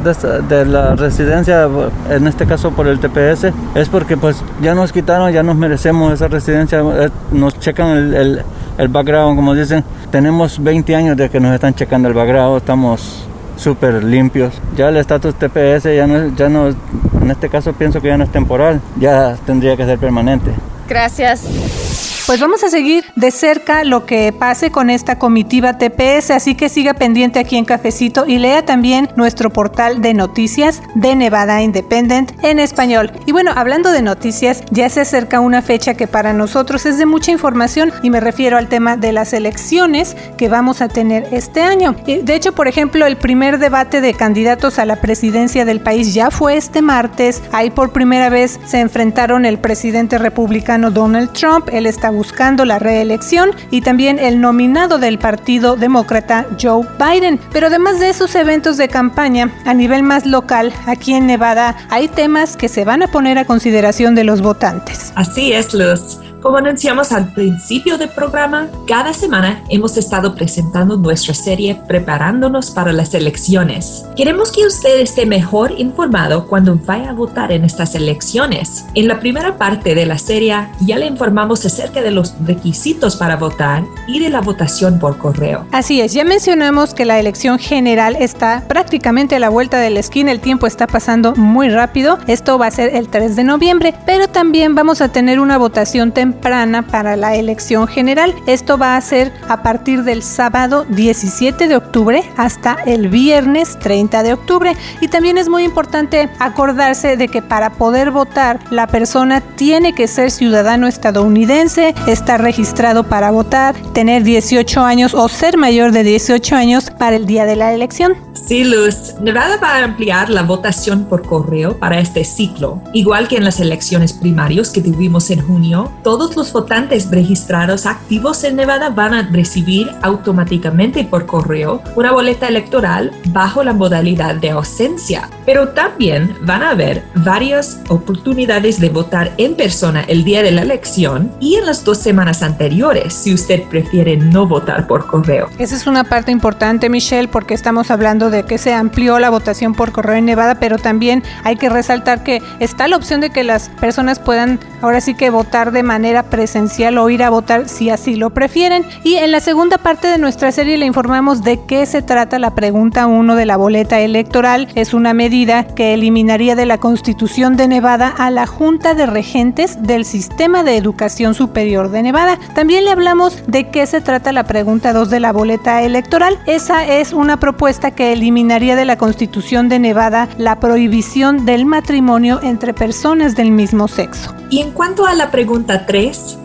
de, 0.47 0.65
la 0.65 0.93
residencia, 0.93 1.67
en 2.11 2.27
este 2.27 2.45
caso 2.45 2.69
por 2.69 2.85
el 2.85 2.99
TPS, 2.99 3.51
es 3.73 3.89
porque 3.89 4.15
pues 4.15 4.43
ya 4.61 4.75
nos 4.75 4.91
quitaron, 4.91 5.31
ya 5.31 5.41
nos 5.41 5.55
merecemos 5.55 6.13
esa 6.13 6.27
residencia, 6.27 6.81
eh, 6.81 7.09
nos 7.31 7.57
checan 7.57 7.87
el, 7.87 8.13
el, 8.13 8.45
el 8.77 8.87
background, 8.89 9.37
como 9.37 9.55
dicen, 9.55 9.83
tenemos 10.11 10.63
20 10.63 10.95
años 10.95 11.17
de 11.17 11.31
que 11.31 11.39
nos 11.39 11.51
están 11.55 11.73
checando 11.73 12.09
el 12.09 12.13
background, 12.13 12.57
estamos 12.57 13.27
súper 13.59 14.03
limpios. 14.03 14.61
Ya 14.75 14.89
el 14.89 14.97
estatus 14.97 15.35
TPS 15.35 15.83
ya 15.95 16.07
no, 16.07 16.35
ya 16.35 16.49
no, 16.49 16.69
en 16.69 17.31
este 17.31 17.49
caso 17.49 17.73
pienso 17.73 18.01
que 18.01 18.07
ya 18.07 18.17
no 18.17 18.23
es 18.23 18.31
temporal, 18.31 18.81
ya 18.97 19.35
tendría 19.45 19.75
que 19.77 19.85
ser 19.85 19.99
permanente. 19.99 20.51
Gracias. 20.87 22.18
Pues 22.29 22.41
vamos 22.41 22.63
a 22.63 22.69
seguir 22.69 23.05
de 23.15 23.31
cerca 23.31 23.83
lo 23.83 24.05
que 24.05 24.31
pase 24.31 24.69
con 24.69 24.91
esta 24.91 25.17
comitiva 25.17 25.79
TPS, 25.79 26.29
así 26.29 26.53
que 26.53 26.69
siga 26.69 26.93
pendiente 26.93 27.39
aquí 27.39 27.57
en 27.57 27.65
Cafecito 27.65 28.27
y 28.27 28.37
lea 28.37 28.63
también 28.63 29.09
nuestro 29.15 29.49
portal 29.49 30.03
de 30.03 30.13
noticias 30.13 30.83
de 30.93 31.15
Nevada 31.15 31.63
Independent 31.63 32.31
en 32.43 32.59
español. 32.59 33.11
Y 33.25 33.31
bueno, 33.31 33.51
hablando 33.55 33.91
de 33.91 34.03
noticias, 34.03 34.61
ya 34.69 34.89
se 34.89 35.01
acerca 35.01 35.39
una 35.39 35.63
fecha 35.63 35.95
que 35.95 36.05
para 36.05 36.31
nosotros 36.31 36.85
es 36.85 36.99
de 36.99 37.07
mucha 37.07 37.31
información 37.31 37.91
y 38.03 38.11
me 38.11 38.19
refiero 38.19 38.59
al 38.59 38.69
tema 38.69 38.95
de 38.95 39.11
las 39.11 39.33
elecciones 39.33 40.15
que 40.37 40.49
vamos 40.49 40.83
a 40.83 40.87
tener 40.87 41.27
este 41.31 41.63
año. 41.63 41.95
De 42.05 42.35
hecho, 42.35 42.53
por 42.53 42.67
ejemplo, 42.67 43.07
el 43.07 43.17
primer 43.17 43.57
debate 43.57 44.01
de 44.01 44.13
candidatos 44.13 44.77
a 44.77 44.85
la 44.85 44.97
presidencia 44.97 45.65
del 45.65 45.81
país 45.81 46.13
ya 46.13 46.29
fue 46.29 46.57
este 46.57 46.83
martes. 46.83 47.41
Ahí 47.51 47.71
por 47.71 47.91
primera 47.91 48.29
vez 48.29 48.59
se 48.67 48.81
enfrentaron 48.81 49.45
el 49.45 49.57
presidente 49.57 50.19
republicano 50.19 50.91
Donald 50.91 51.33
Trump, 51.33 51.69
está 51.87 52.11
buscando 52.19 52.65
la 52.65 52.79
reelección 52.79 53.51
y 53.71 53.79
también 53.79 54.19
el 54.19 54.41
nominado 54.41 54.97
del 54.97 55.19
Partido 55.19 55.77
Demócrata 55.77 56.45
Joe 56.61 56.85
Biden. 56.99 57.39
Pero 57.53 57.67
además 57.67 58.01
de 58.01 58.09
esos 58.09 58.35
eventos 58.35 58.75
de 58.75 58.89
campaña 58.89 59.49
a 59.65 59.73
nivel 59.73 60.03
más 60.03 60.25
local, 60.25 60.73
aquí 60.85 61.13
en 61.13 61.27
Nevada 61.27 61.77
hay 61.89 62.09
temas 62.09 62.57
que 62.57 62.67
se 62.67 62.83
van 62.83 63.03
a 63.03 63.07
poner 63.07 63.37
a 63.37 63.45
consideración 63.45 64.15
de 64.15 64.25
los 64.25 64.41
votantes. 64.41 65.13
Así 65.15 65.53
es, 65.53 65.73
Luz. 65.73 66.19
Como 66.41 66.55
anunciamos 66.55 67.11
al 67.11 67.33
principio 67.33 67.97
del 67.97 68.07
programa, 68.09 68.69
cada 68.87 69.13
semana 69.13 69.61
hemos 69.67 69.97
estado 69.97 70.35
presentando 70.35 70.95
nuestra 70.95 71.33
serie 71.33 71.77
Preparándonos 71.85 72.71
para 72.71 72.93
las 72.93 73.13
elecciones. 73.13 74.05
Queremos 74.15 74.49
que 74.53 74.65
usted 74.65 75.01
esté 75.01 75.25
mejor 75.25 75.73
informado 75.77 76.47
cuando 76.47 76.79
vaya 76.85 77.09
a 77.09 77.13
votar 77.13 77.51
en 77.51 77.65
estas 77.65 77.93
elecciones. 77.93 78.85
En 78.95 79.09
la 79.09 79.19
primera 79.19 79.57
parte 79.57 79.95
de 79.95 80.05
la 80.05 80.17
serie 80.17 80.69
ya 80.79 80.97
le 80.97 81.07
informamos 81.07 81.65
acerca 81.65 82.01
de 82.01 82.11
los 82.11 82.33
requisitos 82.45 83.17
para 83.17 83.35
votar 83.35 83.83
y 84.07 84.19
de 84.19 84.29
la 84.29 84.39
votación 84.39 84.97
por 84.97 85.17
correo. 85.17 85.65
Así 85.73 85.99
es, 85.99 86.13
ya 86.13 86.23
mencionamos 86.23 86.93
que 86.93 87.03
la 87.03 87.19
elección 87.19 87.59
general 87.59 88.15
está 88.17 88.63
prácticamente 88.65 89.35
a 89.35 89.39
la 89.39 89.49
vuelta 89.49 89.77
de 89.79 89.89
la 89.89 89.99
esquina, 89.99 90.31
el 90.31 90.39
tiempo 90.39 90.67
está 90.67 90.87
pasando 90.87 91.35
muy 91.35 91.69
rápido. 91.69 92.17
Esto 92.27 92.57
va 92.57 92.67
a 92.67 92.71
ser 92.71 92.95
el 92.95 93.09
3 93.09 93.35
de 93.35 93.43
noviembre, 93.43 93.93
pero 94.05 94.29
también 94.29 94.73
vamos 94.73 95.01
a 95.01 95.09
tener 95.09 95.41
una 95.41 95.57
votación 95.57 96.13
temprana 96.13 96.28
temprana 96.29 96.85
para 96.85 97.15
la 97.15 97.35
elección 97.35 97.87
general. 97.87 98.35
Esto 98.45 98.77
va 98.77 98.95
a 98.95 99.01
ser 99.01 99.31
a 99.47 99.63
partir 99.63 100.03
del 100.03 100.21
sábado 100.21 100.85
17 100.89 101.67
de 101.67 101.75
octubre 101.75 102.23
hasta 102.37 102.77
el 102.85 103.07
viernes 103.07 103.79
30 103.79 104.21
de 104.21 104.33
octubre. 104.33 104.75
Y 105.01 105.07
también 105.07 105.39
es 105.39 105.49
muy 105.49 105.63
importante 105.63 106.29
acordarse 106.39 107.17
de 107.17 107.27
que 107.27 107.41
para 107.41 107.71
poder 107.71 108.11
votar 108.11 108.59
la 108.69 108.85
persona 108.85 109.41
tiene 109.41 109.93
que 109.93 110.07
ser 110.07 110.29
ciudadano 110.29 110.87
estadounidense, 110.87 111.95
estar 112.05 112.41
registrado 112.41 113.05
para 113.05 113.31
votar, 113.31 113.75
tener 113.93 114.23
18 114.23 114.81
años 114.81 115.15
o 115.15 115.27
ser 115.29 115.57
mayor 115.57 115.91
de 115.91 116.03
18 116.03 116.55
años 116.55 116.91
para 116.91 117.15
el 117.15 117.25
día 117.25 117.45
de 117.45 117.55
la 117.55 117.73
elección. 117.73 118.13
Sí, 118.49 118.63
Luz. 118.63 119.15
Nevada 119.21 119.57
va 119.61 119.75
a 119.75 119.83
ampliar 119.83 120.29
la 120.29 120.41
votación 120.41 121.05
por 121.05 121.21
correo 121.21 121.77
para 121.77 121.99
este 121.99 122.23
ciclo. 122.23 122.81
Igual 122.93 123.27
que 123.27 123.37
en 123.37 123.43
las 123.43 123.59
elecciones 123.59 124.13
primarias 124.13 124.71
que 124.71 124.81
tuvimos 124.81 125.29
en 125.29 125.45
junio, 125.45 125.91
todos 126.19 126.35
los 126.35 126.51
votantes 126.51 127.09
registrados 127.09 127.85
activos 127.85 128.43
en 128.43 128.57
Nevada 128.57 128.89
van 128.89 129.13
a 129.13 129.29
recibir 129.31 129.89
automáticamente 130.01 131.05
por 131.05 131.25
correo 131.25 131.81
una 131.95 132.11
boleta 132.11 132.49
electoral 132.49 133.13
bajo 133.27 133.63
la 133.63 133.71
modalidad 133.71 134.35
de 134.35 134.49
ausencia. 134.49 135.29
Pero 135.45 135.69
también 135.69 136.35
van 136.41 136.61
a 136.61 136.71
haber 136.71 137.05
varias 137.15 137.79
oportunidades 137.87 138.81
de 138.81 138.89
votar 138.89 139.31
en 139.37 139.55
persona 139.55 140.01
el 140.01 140.25
día 140.25 140.43
de 140.43 140.51
la 140.51 140.63
elección 140.63 141.31
y 141.39 141.55
en 141.55 141.65
las 141.65 141.85
dos 141.85 141.99
semanas 141.99 142.43
anteriores 142.43 143.13
si 143.13 143.33
usted 143.33 143.63
prefiere 143.69 144.17
no 144.17 144.45
votar 144.45 144.87
por 144.87 145.07
correo. 145.07 145.47
Esa 145.57 145.77
es 145.77 145.87
una 145.87 146.03
parte 146.03 146.33
importante, 146.33 146.89
Michelle, 146.89 147.29
porque 147.29 147.53
estamos 147.53 147.91
hablando 147.91 148.29
de 148.29 148.43
que 148.43 148.57
se 148.57 148.73
amplió 148.73 149.19
la 149.19 149.29
votación 149.29 149.73
por 149.73 149.93
correo 149.93 150.17
en 150.17 150.25
Nevada, 150.25 150.55
pero 150.55 150.77
también 150.77 151.23
hay 151.45 151.55
que 151.55 151.69
resaltar 151.69 152.25
que 152.25 152.41
está 152.59 152.89
la 152.89 152.97
opción 152.97 153.21
de 153.21 153.29
que 153.29 153.45
las 153.45 153.69
personas 153.69 154.19
puedan 154.19 154.59
ahora 154.81 154.99
sí 154.99 155.13
que 155.13 155.29
votar 155.29 155.71
de 155.71 155.81
presencial 156.23 156.97
o 156.97 157.09
ir 157.09 157.23
a 157.23 157.29
votar 157.29 157.69
si 157.69 157.89
así 157.89 158.15
lo 158.15 158.31
prefieren. 158.31 158.85
Y 159.03 159.15
en 159.15 159.31
la 159.31 159.39
segunda 159.39 159.77
parte 159.77 160.07
de 160.07 160.17
nuestra 160.17 160.51
serie 160.51 160.77
le 160.77 160.85
informamos 160.85 161.43
de 161.43 161.59
qué 161.65 161.85
se 161.85 162.01
trata 162.01 162.39
la 162.39 162.55
pregunta 162.55 163.07
1 163.07 163.35
de 163.35 163.45
la 163.45 163.57
boleta 163.57 163.99
electoral. 163.99 164.67
Es 164.75 164.93
una 164.93 165.13
medida 165.13 165.65
que 165.65 165.93
eliminaría 165.93 166.55
de 166.55 166.65
la 166.65 166.77
Constitución 166.77 167.55
de 167.55 167.67
Nevada 167.67 168.13
a 168.17 168.31
la 168.31 168.45
Junta 168.45 168.93
de 168.93 169.05
Regentes 169.05 169.83
del 169.83 170.05
Sistema 170.05 170.63
de 170.63 170.77
Educación 170.77 171.33
Superior 171.33 171.91
de 171.91 172.03
Nevada. 172.03 172.39
También 172.55 172.85
le 172.85 172.91
hablamos 172.91 173.43
de 173.47 173.69
qué 173.69 173.85
se 173.85 174.01
trata 174.01 174.31
la 174.31 174.43
pregunta 174.43 174.93
2 174.93 175.09
de 175.09 175.19
la 175.19 175.31
boleta 175.31 175.81
electoral. 175.83 176.37
Esa 176.45 176.85
es 176.85 177.13
una 177.13 177.39
propuesta 177.39 177.91
que 177.91 178.13
eliminaría 178.13 178.75
de 178.75 178.85
la 178.85 178.97
Constitución 178.97 179.69
de 179.69 179.79
Nevada 179.79 180.29
la 180.37 180.59
prohibición 180.59 181.45
del 181.45 181.65
matrimonio 181.65 182.39
entre 182.43 182.73
personas 182.73 183.35
del 183.35 183.51
mismo 183.51 183.87
sexo. 183.87 184.33
Y 184.51 184.61
en 184.61 184.71
cuanto 184.71 185.05
a 185.05 185.13
la 185.13 185.29
pregunta 185.29 185.85
3, 185.85 185.98